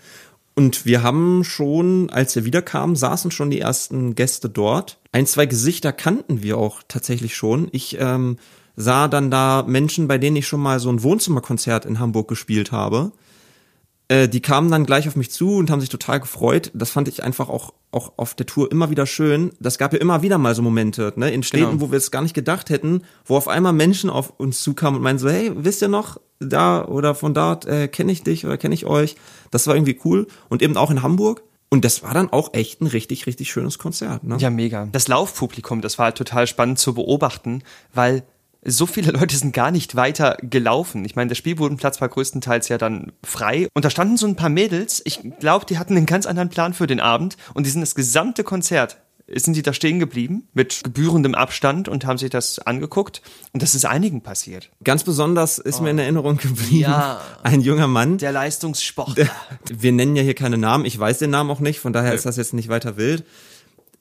Und 0.55 0.85
wir 0.85 1.01
haben 1.01 1.43
schon, 1.43 2.09
als 2.11 2.35
wir 2.35 2.45
wiederkamen, 2.45 2.95
saßen 2.95 3.31
schon 3.31 3.49
die 3.49 3.59
ersten 3.59 4.15
Gäste 4.15 4.49
dort. 4.49 4.99
Ein, 5.11 5.25
zwei 5.25 5.47
Gesichter 5.47 5.91
kannten 5.91 6.43
wir 6.43 6.57
auch 6.57 6.83
tatsächlich 6.87 7.35
schon. 7.35 7.69
Ich 7.71 7.97
ähm, 7.99 8.37
sah 8.75 9.07
dann 9.07 9.31
da 9.31 9.63
Menschen, 9.67 10.07
bei 10.07 10.17
denen 10.17 10.35
ich 10.35 10.47
schon 10.47 10.61
mal 10.61 10.79
so 10.79 10.89
ein 10.89 11.03
Wohnzimmerkonzert 11.03 11.85
in 11.85 11.99
Hamburg 11.99 12.27
gespielt 12.27 12.71
habe. 12.71 13.11
Äh, 14.13 14.29
die 14.29 14.41
kamen 14.41 14.69
dann 14.69 14.85
gleich 14.85 15.07
auf 15.07 15.15
mich 15.15 15.31
zu 15.31 15.55
und 15.55 15.71
haben 15.71 15.81
sich 15.81 15.89
total 15.89 16.19
gefreut. 16.19 16.69
Das 16.75 16.91
fand 16.91 17.07
ich 17.07 17.23
einfach 17.23 17.49
auch, 17.49 17.73
auch 17.91 18.13
auf 18.17 18.35
der 18.35 18.45
Tour 18.45 18.71
immer 18.71 18.91
wieder 18.91 19.07
schön. 19.07 19.53
Das 19.59 19.79
gab 19.79 19.91
ja 19.91 19.99
immer 19.99 20.21
wieder 20.21 20.37
mal 20.37 20.53
so 20.53 20.61
Momente, 20.61 21.13
ne, 21.15 21.31
in 21.31 21.41
Städten, 21.41 21.71
Genau. 21.71 21.81
wo 21.81 21.91
wir 21.91 21.97
es 21.97 22.11
gar 22.11 22.21
nicht 22.21 22.35
gedacht 22.35 22.69
hätten, 22.69 23.01
wo 23.25 23.35
auf 23.37 23.47
einmal 23.47 23.73
Menschen 23.73 24.11
auf 24.11 24.33
uns 24.37 24.61
zukamen 24.61 24.97
und 24.97 25.03
meinen 25.03 25.17
so, 25.17 25.29
hey, 25.29 25.51
wisst 25.55 25.81
ihr 25.81 25.87
noch, 25.87 26.19
da 26.39 26.85
oder 26.85 27.15
von 27.15 27.33
dort 27.33 27.65
äh, 27.65 27.87
kenne 27.87 28.11
ich 28.11 28.21
dich 28.21 28.45
oder 28.45 28.57
kenne 28.57 28.75
ich 28.75 28.85
euch. 28.85 29.15
Das 29.49 29.65
war 29.65 29.75
irgendwie 29.75 29.99
cool. 30.05 30.27
Und 30.47 30.61
eben 30.61 30.77
auch 30.77 30.91
in 30.91 31.01
Hamburg. 31.01 31.41
Und 31.69 31.83
das 31.83 32.03
war 32.03 32.13
dann 32.13 32.31
auch 32.31 32.53
echt 32.53 32.81
ein 32.81 32.87
richtig, 32.87 33.25
richtig 33.25 33.49
schönes 33.51 33.79
Konzert. 33.79 34.23
Ne? 34.23 34.37
Ja, 34.37 34.51
mega. 34.51 34.87
Das 34.91 35.07
Laufpublikum, 35.07 35.81
das 35.81 35.97
war 35.97 36.05
halt 36.05 36.17
total 36.17 36.45
spannend 36.45 36.77
zu 36.77 36.93
beobachten, 36.93 37.63
weil 37.95 38.21
so 38.65 38.85
viele 38.85 39.11
Leute 39.11 39.35
sind 39.35 39.53
gar 39.53 39.71
nicht 39.71 39.95
weiter 39.95 40.37
gelaufen. 40.41 41.03
Ich 41.05 41.15
meine, 41.15 41.27
der 41.29 41.35
Spielbodenplatz 41.35 41.99
war 42.01 42.09
größtenteils 42.09 42.69
ja 42.69 42.77
dann 42.77 43.11
frei. 43.23 43.67
Und 43.73 43.85
da 43.85 43.89
standen 43.89 44.17
so 44.17 44.25
ein 44.27 44.35
paar 44.35 44.49
Mädels. 44.49 45.01
Ich 45.05 45.19
glaube, 45.39 45.65
die 45.65 45.77
hatten 45.77 45.97
einen 45.97 46.05
ganz 46.05 46.25
anderen 46.25 46.49
Plan 46.49 46.73
für 46.73 46.87
den 46.87 46.99
Abend. 46.99 47.37
Und 47.53 47.65
die 47.65 47.69
sind 47.69 47.81
das 47.81 47.95
gesamte 47.95 48.43
Konzert, 48.43 48.97
sind 49.27 49.55
die 49.55 49.61
da 49.63 49.73
stehen 49.73 49.99
geblieben, 49.99 50.47
mit 50.53 50.81
gebührendem 50.83 51.33
Abstand 51.35 51.87
und 51.87 52.05
haben 52.05 52.17
sich 52.17 52.29
das 52.29 52.59
angeguckt. 52.59 53.21
Und 53.53 53.63
das 53.63 53.73
ist 53.75 53.85
einigen 53.85 54.21
passiert. 54.21 54.69
Ganz 54.83 55.03
besonders 55.03 55.59
ist 55.59 55.81
mir 55.81 55.89
in 55.91 55.99
Erinnerung 55.99 56.37
geblieben, 56.37 56.85
Oh. 56.87 56.91
Ja. 56.91 57.21
ein 57.43 57.61
junger 57.61 57.87
Mann, 57.87 58.17
Der 58.17 58.31
Leistungssportler. 58.31 59.29
wir 59.69 59.91
nennen 59.91 60.15
ja 60.15 60.23
hier 60.23 60.35
keine 60.35 60.57
Namen, 60.57 60.85
ich 60.85 60.97
weiß 60.99 61.19
den 61.19 61.29
Namen 61.31 61.49
auch 61.51 61.59
nicht, 61.61 61.79
von 61.79 61.93
daher 61.93 62.13
ist 62.13 62.25
das 62.25 62.37
jetzt 62.37 62.53
nicht 62.53 62.69
weiter 62.69 62.97
wild. 62.97 63.23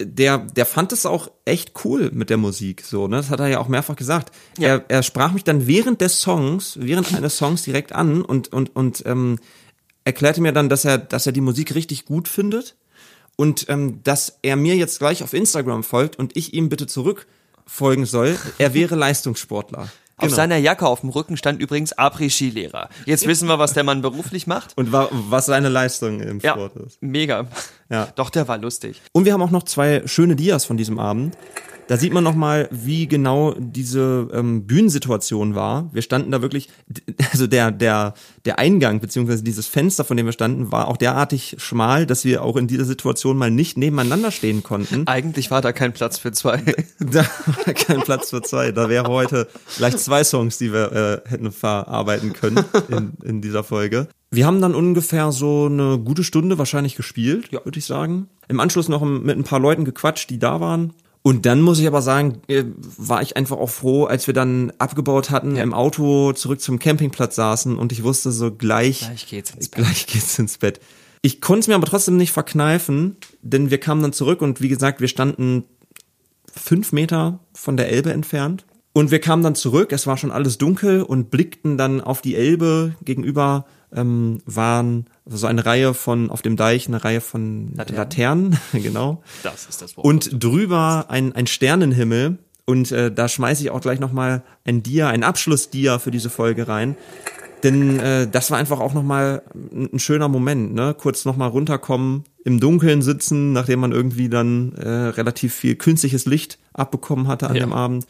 Der, 0.06 0.38
der 0.38 0.66
fand 0.66 0.92
es 0.92 1.06
auch 1.06 1.30
echt 1.44 1.84
cool 1.84 2.10
mit 2.12 2.30
der 2.30 2.36
Musik, 2.36 2.82
so, 2.82 3.08
ne? 3.08 3.16
Das 3.16 3.30
hat 3.30 3.40
er 3.40 3.48
ja 3.48 3.58
auch 3.58 3.68
mehrfach 3.68 3.96
gesagt. 3.96 4.34
Ja. 4.58 4.68
Er, 4.68 4.84
er 4.88 5.02
sprach 5.02 5.32
mich 5.32 5.44
dann 5.44 5.66
während 5.66 6.00
des 6.00 6.20
Songs, 6.20 6.78
während 6.80 7.14
eines 7.14 7.36
Songs 7.36 7.62
direkt 7.62 7.92
an 7.92 8.22
und, 8.22 8.52
und, 8.52 8.74
und 8.74 9.02
ähm, 9.06 9.38
erklärte 10.04 10.40
mir 10.40 10.52
dann, 10.52 10.68
dass 10.68 10.84
er, 10.84 10.98
dass 10.98 11.26
er 11.26 11.32
die 11.32 11.40
Musik 11.40 11.74
richtig 11.74 12.04
gut 12.04 12.28
findet 12.28 12.76
und 13.36 13.66
ähm, 13.68 14.00
dass 14.04 14.38
er 14.42 14.56
mir 14.56 14.76
jetzt 14.76 14.98
gleich 14.98 15.22
auf 15.22 15.32
Instagram 15.32 15.82
folgt 15.82 16.18
und 16.18 16.36
ich 16.36 16.54
ihm 16.54 16.68
bitte 16.68 16.86
zurück 16.86 17.26
folgen 17.66 18.06
soll. 18.06 18.36
Er 18.58 18.74
wäre 18.74 18.94
Leistungssportler. 18.96 19.88
Auf 20.18 20.26
Genau. 20.26 20.36
seiner 20.36 20.56
Jacke 20.58 20.86
auf 20.86 21.00
dem 21.00 21.08
Rücken 21.10 21.36
stand 21.36 21.60
übrigens 21.60 21.96
Après-Skilehrer. 21.98 22.88
Jetzt 23.06 23.26
wissen 23.26 23.48
wir, 23.48 23.58
was 23.58 23.72
der 23.72 23.82
Mann 23.82 24.02
beruflich 24.02 24.46
macht. 24.46 24.76
und 24.76 24.92
wa 24.92 25.08
was 25.10 25.46
seine 25.46 25.68
Leistung 25.68 26.20
im 26.20 26.38
Ja, 26.40 26.52
Sport 26.52 26.76
ist. 26.76 27.02
mega. 27.02 27.46
Ja. 27.90 28.08
Doch, 28.14 28.30
der 28.30 28.46
war 28.46 28.58
lustig. 28.58 29.00
Und 29.12 29.24
wir 29.24 29.32
haben 29.32 29.42
auch 29.42 29.50
noch 29.50 29.64
zwei 29.64 30.02
schöne 30.06 30.36
Dias 30.36 30.64
von 30.64 30.76
diesem 30.76 30.98
Abend. 30.98 31.36
Da 31.92 31.98
sieht 31.98 32.14
man 32.14 32.24
noch 32.24 32.34
mal, 32.34 32.70
wie 32.70 33.06
genau 33.06 33.54
diese 33.58 34.26
ähm, 34.32 34.66
Bühnensituation 34.66 35.54
war. 35.54 35.90
Wir 35.92 36.00
standen 36.00 36.30
da 36.30 36.40
wirklich, 36.40 36.70
also 37.32 37.46
der 37.46 37.70
der 37.70 38.14
der 38.46 38.58
Eingang 38.58 39.00
beziehungsweise 39.00 39.44
dieses 39.44 39.66
Fenster, 39.66 40.02
von 40.02 40.16
dem 40.16 40.24
wir 40.24 40.32
standen, 40.32 40.72
war 40.72 40.88
auch 40.88 40.96
derartig 40.96 41.56
schmal, 41.58 42.06
dass 42.06 42.24
wir 42.24 42.44
auch 42.44 42.56
in 42.56 42.66
dieser 42.66 42.86
Situation 42.86 43.36
mal 43.36 43.50
nicht 43.50 43.76
nebeneinander 43.76 44.30
stehen 44.30 44.62
konnten. 44.62 45.06
Eigentlich 45.06 45.50
war 45.50 45.60
da 45.60 45.72
kein 45.72 45.92
Platz 45.92 46.16
für 46.16 46.32
zwei. 46.32 46.62
Da 46.98 47.26
war 47.46 47.74
kein 47.74 48.00
Platz 48.00 48.30
für 48.30 48.40
zwei. 48.40 48.72
Da 48.72 48.88
wäre 48.88 49.08
heute 49.08 49.48
gleich 49.76 49.98
zwei 49.98 50.24
Songs, 50.24 50.56
die 50.56 50.72
wir 50.72 50.92
äh, 50.92 51.28
hätten 51.28 51.52
verarbeiten 51.52 52.32
können 52.32 52.64
in, 52.88 53.12
in 53.22 53.42
dieser 53.42 53.64
Folge. 53.64 54.08
Wir 54.30 54.46
haben 54.46 54.62
dann 54.62 54.74
ungefähr 54.74 55.30
so 55.30 55.66
eine 55.66 55.98
gute 55.98 56.24
Stunde 56.24 56.56
wahrscheinlich 56.56 56.96
gespielt, 56.96 57.52
würde 57.52 57.78
ich 57.78 57.84
sagen. 57.84 58.30
Im 58.48 58.60
Anschluss 58.60 58.88
noch 58.88 59.02
mit 59.02 59.36
ein 59.36 59.44
paar 59.44 59.60
Leuten 59.60 59.84
gequatscht, 59.84 60.30
die 60.30 60.38
da 60.38 60.58
waren. 60.58 60.94
Und 61.22 61.46
dann 61.46 61.62
muss 61.62 61.78
ich 61.78 61.86
aber 61.86 62.02
sagen, 62.02 62.42
äh, 62.48 62.64
war 62.98 63.22
ich 63.22 63.36
einfach 63.36 63.56
auch 63.56 63.70
froh, 63.70 64.04
als 64.06 64.26
wir 64.26 64.34
dann 64.34 64.72
abgebaut 64.78 65.30
hatten, 65.30 65.56
im 65.56 65.72
Auto 65.72 66.32
zurück 66.32 66.60
zum 66.60 66.80
Campingplatz 66.80 67.36
saßen 67.36 67.76
und 67.76 67.92
ich 67.92 68.02
wusste 68.02 68.32
so 68.32 68.50
gleich, 68.50 69.00
Gleich 69.06 69.26
geht's 69.28 69.50
ins 69.52 69.68
Bett. 69.68 69.84
gleich 69.84 70.06
geht's 70.06 70.38
ins 70.38 70.58
Bett. 70.58 70.80
Ich 71.22 71.40
konnte 71.40 71.60
es 71.60 71.68
mir 71.68 71.76
aber 71.76 71.86
trotzdem 71.86 72.16
nicht 72.16 72.32
verkneifen, 72.32 73.16
denn 73.42 73.70
wir 73.70 73.78
kamen 73.78 74.02
dann 74.02 74.12
zurück 74.12 74.42
und 74.42 74.60
wie 74.60 74.68
gesagt, 74.68 75.00
wir 75.00 75.06
standen 75.06 75.62
fünf 76.52 76.90
Meter 76.92 77.38
von 77.54 77.76
der 77.76 77.88
Elbe 77.90 78.12
entfernt. 78.12 78.64
Und 78.94 79.10
wir 79.10 79.20
kamen 79.20 79.42
dann 79.42 79.54
zurück, 79.54 79.90
es 79.92 80.06
war 80.06 80.18
schon 80.18 80.30
alles 80.32 80.58
dunkel 80.58 81.02
und 81.02 81.30
blickten 81.30 81.78
dann 81.78 82.00
auf 82.02 82.20
die 82.20 82.34
Elbe. 82.34 82.94
Gegenüber 83.04 83.64
ähm, 83.94 84.40
waren 84.46 85.06
so 85.26 85.46
eine 85.46 85.64
Reihe 85.66 85.94
von, 85.94 86.30
auf 86.30 86.42
dem 86.42 86.56
Deich, 86.56 86.88
eine 86.88 87.02
Reihe 87.04 87.20
von 87.20 87.72
Laternen. 87.74 87.96
Laternen, 87.96 88.58
genau. 88.82 89.22
Das 89.42 89.66
ist 89.66 89.82
das 89.82 89.96
Wort. 89.96 90.06
Und 90.06 90.42
drüber 90.42 91.06
ein, 91.08 91.32
ein 91.34 91.46
Sternenhimmel. 91.46 92.38
Und 92.64 92.92
äh, 92.92 93.10
da 93.12 93.28
schmeiße 93.28 93.62
ich 93.64 93.70
auch 93.70 93.80
gleich 93.80 93.98
nochmal 94.00 94.42
ein 94.64 94.82
Dia, 94.82 95.08
ein 95.08 95.24
Abschlussdia 95.24 95.98
für 95.98 96.10
diese 96.12 96.30
Folge 96.30 96.68
rein. 96.68 96.96
Denn 97.64 97.98
äh, 98.00 98.28
das 98.28 98.50
war 98.50 98.58
einfach 98.58 98.80
auch 98.80 98.94
nochmal 98.94 99.42
ein, 99.54 99.90
ein 99.92 99.98
schöner 99.98 100.28
Moment, 100.28 100.74
ne? 100.74 100.94
Kurz 100.98 101.24
nochmal 101.24 101.48
runterkommen, 101.48 102.24
im 102.44 102.60
Dunkeln 102.60 103.02
sitzen, 103.02 103.52
nachdem 103.52 103.80
man 103.80 103.92
irgendwie 103.92 104.28
dann 104.28 104.72
äh, 104.74 104.88
relativ 104.88 105.54
viel 105.54 105.76
künstliches 105.76 106.24
Licht 106.26 106.58
abbekommen 106.72 107.28
hatte 107.28 107.48
an 107.48 107.54
Ja. 107.56 107.60
dem 107.64 107.72
Abend. 107.72 108.06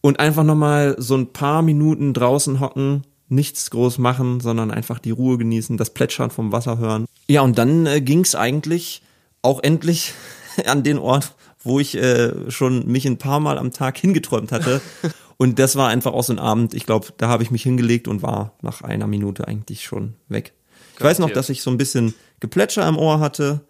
Und 0.00 0.20
einfach 0.20 0.44
nochmal 0.44 0.94
so 0.98 1.16
ein 1.16 1.32
paar 1.32 1.62
Minuten 1.62 2.12
draußen 2.14 2.60
hocken, 2.60 3.02
nichts 3.28 3.70
groß 3.70 3.98
machen, 3.98 4.40
sondern 4.40 4.70
einfach 4.70 4.98
die 4.98 5.10
Ruhe 5.10 5.38
genießen, 5.38 5.76
das 5.76 5.90
Plätschern 5.90 6.30
vom 6.30 6.52
Wasser 6.52 6.78
hören. 6.78 7.06
Ja, 7.28 7.40
und 7.42 7.58
dann 7.58 7.86
äh, 7.86 8.00
ging 8.00 8.20
es 8.20 8.34
eigentlich 8.34 9.02
auch 9.42 9.62
endlich 9.62 10.14
an 10.66 10.82
den 10.82 10.98
Ort, 10.98 11.34
wo 11.62 11.80
ich 11.80 11.96
äh, 11.96 12.50
schon 12.50 12.86
mich 12.86 13.06
ein 13.06 13.18
paar 13.18 13.40
Mal 13.40 13.58
am 13.58 13.72
Tag 13.72 13.98
hingeträumt 13.98 14.52
hatte. 14.52 14.80
Und 15.38 15.58
das 15.58 15.76
war 15.76 15.88
einfach 15.88 16.14
auch 16.14 16.22
so 16.22 16.32
ein 16.32 16.38
Abend, 16.38 16.72
ich 16.72 16.86
glaube, 16.86 17.08
da 17.18 17.28
habe 17.28 17.42
ich 17.42 17.50
mich 17.50 17.62
hingelegt 17.62 18.08
und 18.08 18.22
war 18.22 18.54
nach 18.62 18.80
einer 18.80 19.06
Minute 19.06 19.46
eigentlich 19.46 19.84
schon 19.84 20.14
weg. 20.28 20.54
Ich 20.94 21.04
weiß 21.04 21.18
noch, 21.18 21.28
dass 21.28 21.50
ich 21.50 21.60
so 21.60 21.70
ein 21.70 21.76
bisschen 21.76 22.14
Geplätscher 22.40 22.88
im 22.88 22.96
Ohr 22.96 23.20
hatte. 23.20 23.60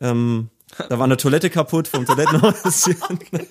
Ähm, 0.00 0.48
da 0.88 0.98
war 0.98 1.04
eine 1.04 1.18
Toilette 1.18 1.50
kaputt 1.50 1.88
vom 1.88 2.06
Toilettenhäuschen. 2.06 2.96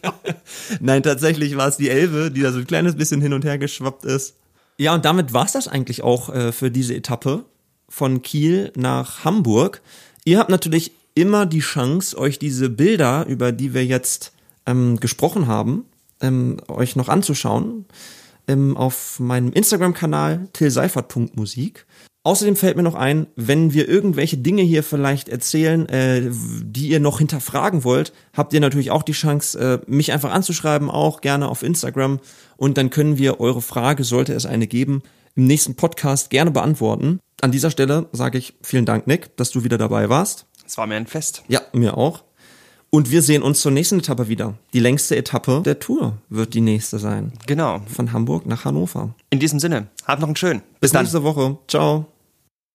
Nein, 0.79 1.03
tatsächlich 1.03 1.57
war 1.57 1.67
es 1.67 1.77
die 1.77 1.89
Elbe, 1.89 2.31
die 2.31 2.41
da 2.41 2.51
so 2.51 2.57
ein 2.57 2.65
kleines 2.65 2.95
bisschen 2.95 3.21
hin 3.21 3.33
und 3.33 3.45
her 3.45 3.59
geschwappt 3.59 4.05
ist. 4.05 4.35
Ja, 4.79 4.95
und 4.95 5.03
damit 5.03 5.33
war's 5.33 5.51
das 5.51 5.67
eigentlich 5.67 6.03
auch 6.03 6.33
äh, 6.33 6.53
für 6.53 6.71
diese 6.71 6.95
Etappe 6.95 7.43
von 7.89 8.21
Kiel 8.21 8.71
nach 8.77 9.25
Hamburg. 9.25 9.81
Ihr 10.23 10.39
habt 10.39 10.49
natürlich 10.49 10.93
immer 11.15 11.45
die 11.45 11.59
Chance, 11.59 12.17
euch 12.17 12.39
diese 12.39 12.69
Bilder, 12.69 13.25
über 13.25 13.51
die 13.51 13.73
wir 13.73 13.85
jetzt 13.85 14.31
ähm, 14.65 14.97
gesprochen 14.97 15.47
haben, 15.47 15.83
ähm, 16.21 16.61
euch 16.69 16.95
noch 16.95 17.09
anzuschauen. 17.09 17.87
Ähm, 18.47 18.77
auf 18.77 19.19
meinem 19.19 19.51
Instagram-Kanal 19.51 20.47
tillseifert.musik. 20.53 21.85
Außerdem 22.29 22.55
fällt 22.55 22.77
mir 22.77 22.83
noch 22.83 22.93
ein, 22.93 23.25
wenn 23.35 23.73
wir 23.73 23.89
irgendwelche 23.89 24.37
Dinge 24.37 24.61
hier 24.61 24.83
vielleicht 24.83 25.29
erzählen, 25.29 25.89
äh, 25.89 26.29
die 26.29 26.89
ihr 26.89 26.99
noch 26.99 27.17
hinterfragen 27.17 27.83
wollt, 27.83 28.13
habt 28.37 28.53
ihr 28.53 28.59
natürlich 28.59 28.91
auch 28.91 29.01
die 29.01 29.13
Chance, 29.13 29.81
äh, 29.87 29.91
mich 29.91 30.11
einfach 30.11 30.31
anzuschreiben, 30.31 30.91
auch 30.91 31.21
gerne 31.21 31.49
auf 31.49 31.63
Instagram. 31.63 32.19
Und 32.55 32.77
dann 32.77 32.91
können 32.91 33.17
wir 33.17 33.39
eure 33.39 33.63
Frage, 33.63 34.03
sollte 34.03 34.33
es 34.33 34.45
eine 34.45 34.67
geben, 34.67 35.01
im 35.35 35.45
nächsten 35.45 35.73
Podcast 35.73 36.29
gerne 36.29 36.51
beantworten. 36.51 37.19
An 37.41 37.51
dieser 37.51 37.71
Stelle 37.71 38.07
sage 38.11 38.37
ich 38.37 38.53
vielen 38.61 38.85
Dank, 38.85 39.07
Nick, 39.07 39.35
dass 39.37 39.49
du 39.49 39.63
wieder 39.63 39.79
dabei 39.79 40.09
warst. 40.09 40.45
Es 40.67 40.77
war 40.77 40.85
mir 40.85 40.97
ein 40.97 41.07
Fest. 41.07 41.41
Ja, 41.47 41.61
mir 41.73 41.97
auch. 41.97 42.25
Und 42.91 43.09
wir 43.09 43.23
sehen 43.23 43.41
uns 43.41 43.61
zur 43.61 43.71
nächsten 43.71 43.97
Etappe 43.97 44.27
wieder. 44.27 44.53
Die 44.73 44.79
längste 44.79 45.15
Etappe 45.15 45.63
der 45.65 45.79
Tour 45.79 46.19
wird 46.29 46.53
die 46.53 46.61
nächste 46.61 46.99
sein. 46.99 47.33
Genau. 47.47 47.81
Von 47.91 48.13
Hamburg 48.13 48.45
nach 48.45 48.65
Hannover. 48.65 49.15
In 49.31 49.39
diesem 49.39 49.59
Sinne, 49.59 49.87
habt 50.05 50.21
noch 50.21 50.27
einen 50.27 50.35
schönen. 50.35 50.61
Bis, 50.79 50.91
Bis 50.91 51.01
nächste 51.01 51.23
Woche. 51.23 51.57
Ciao. 51.67 52.05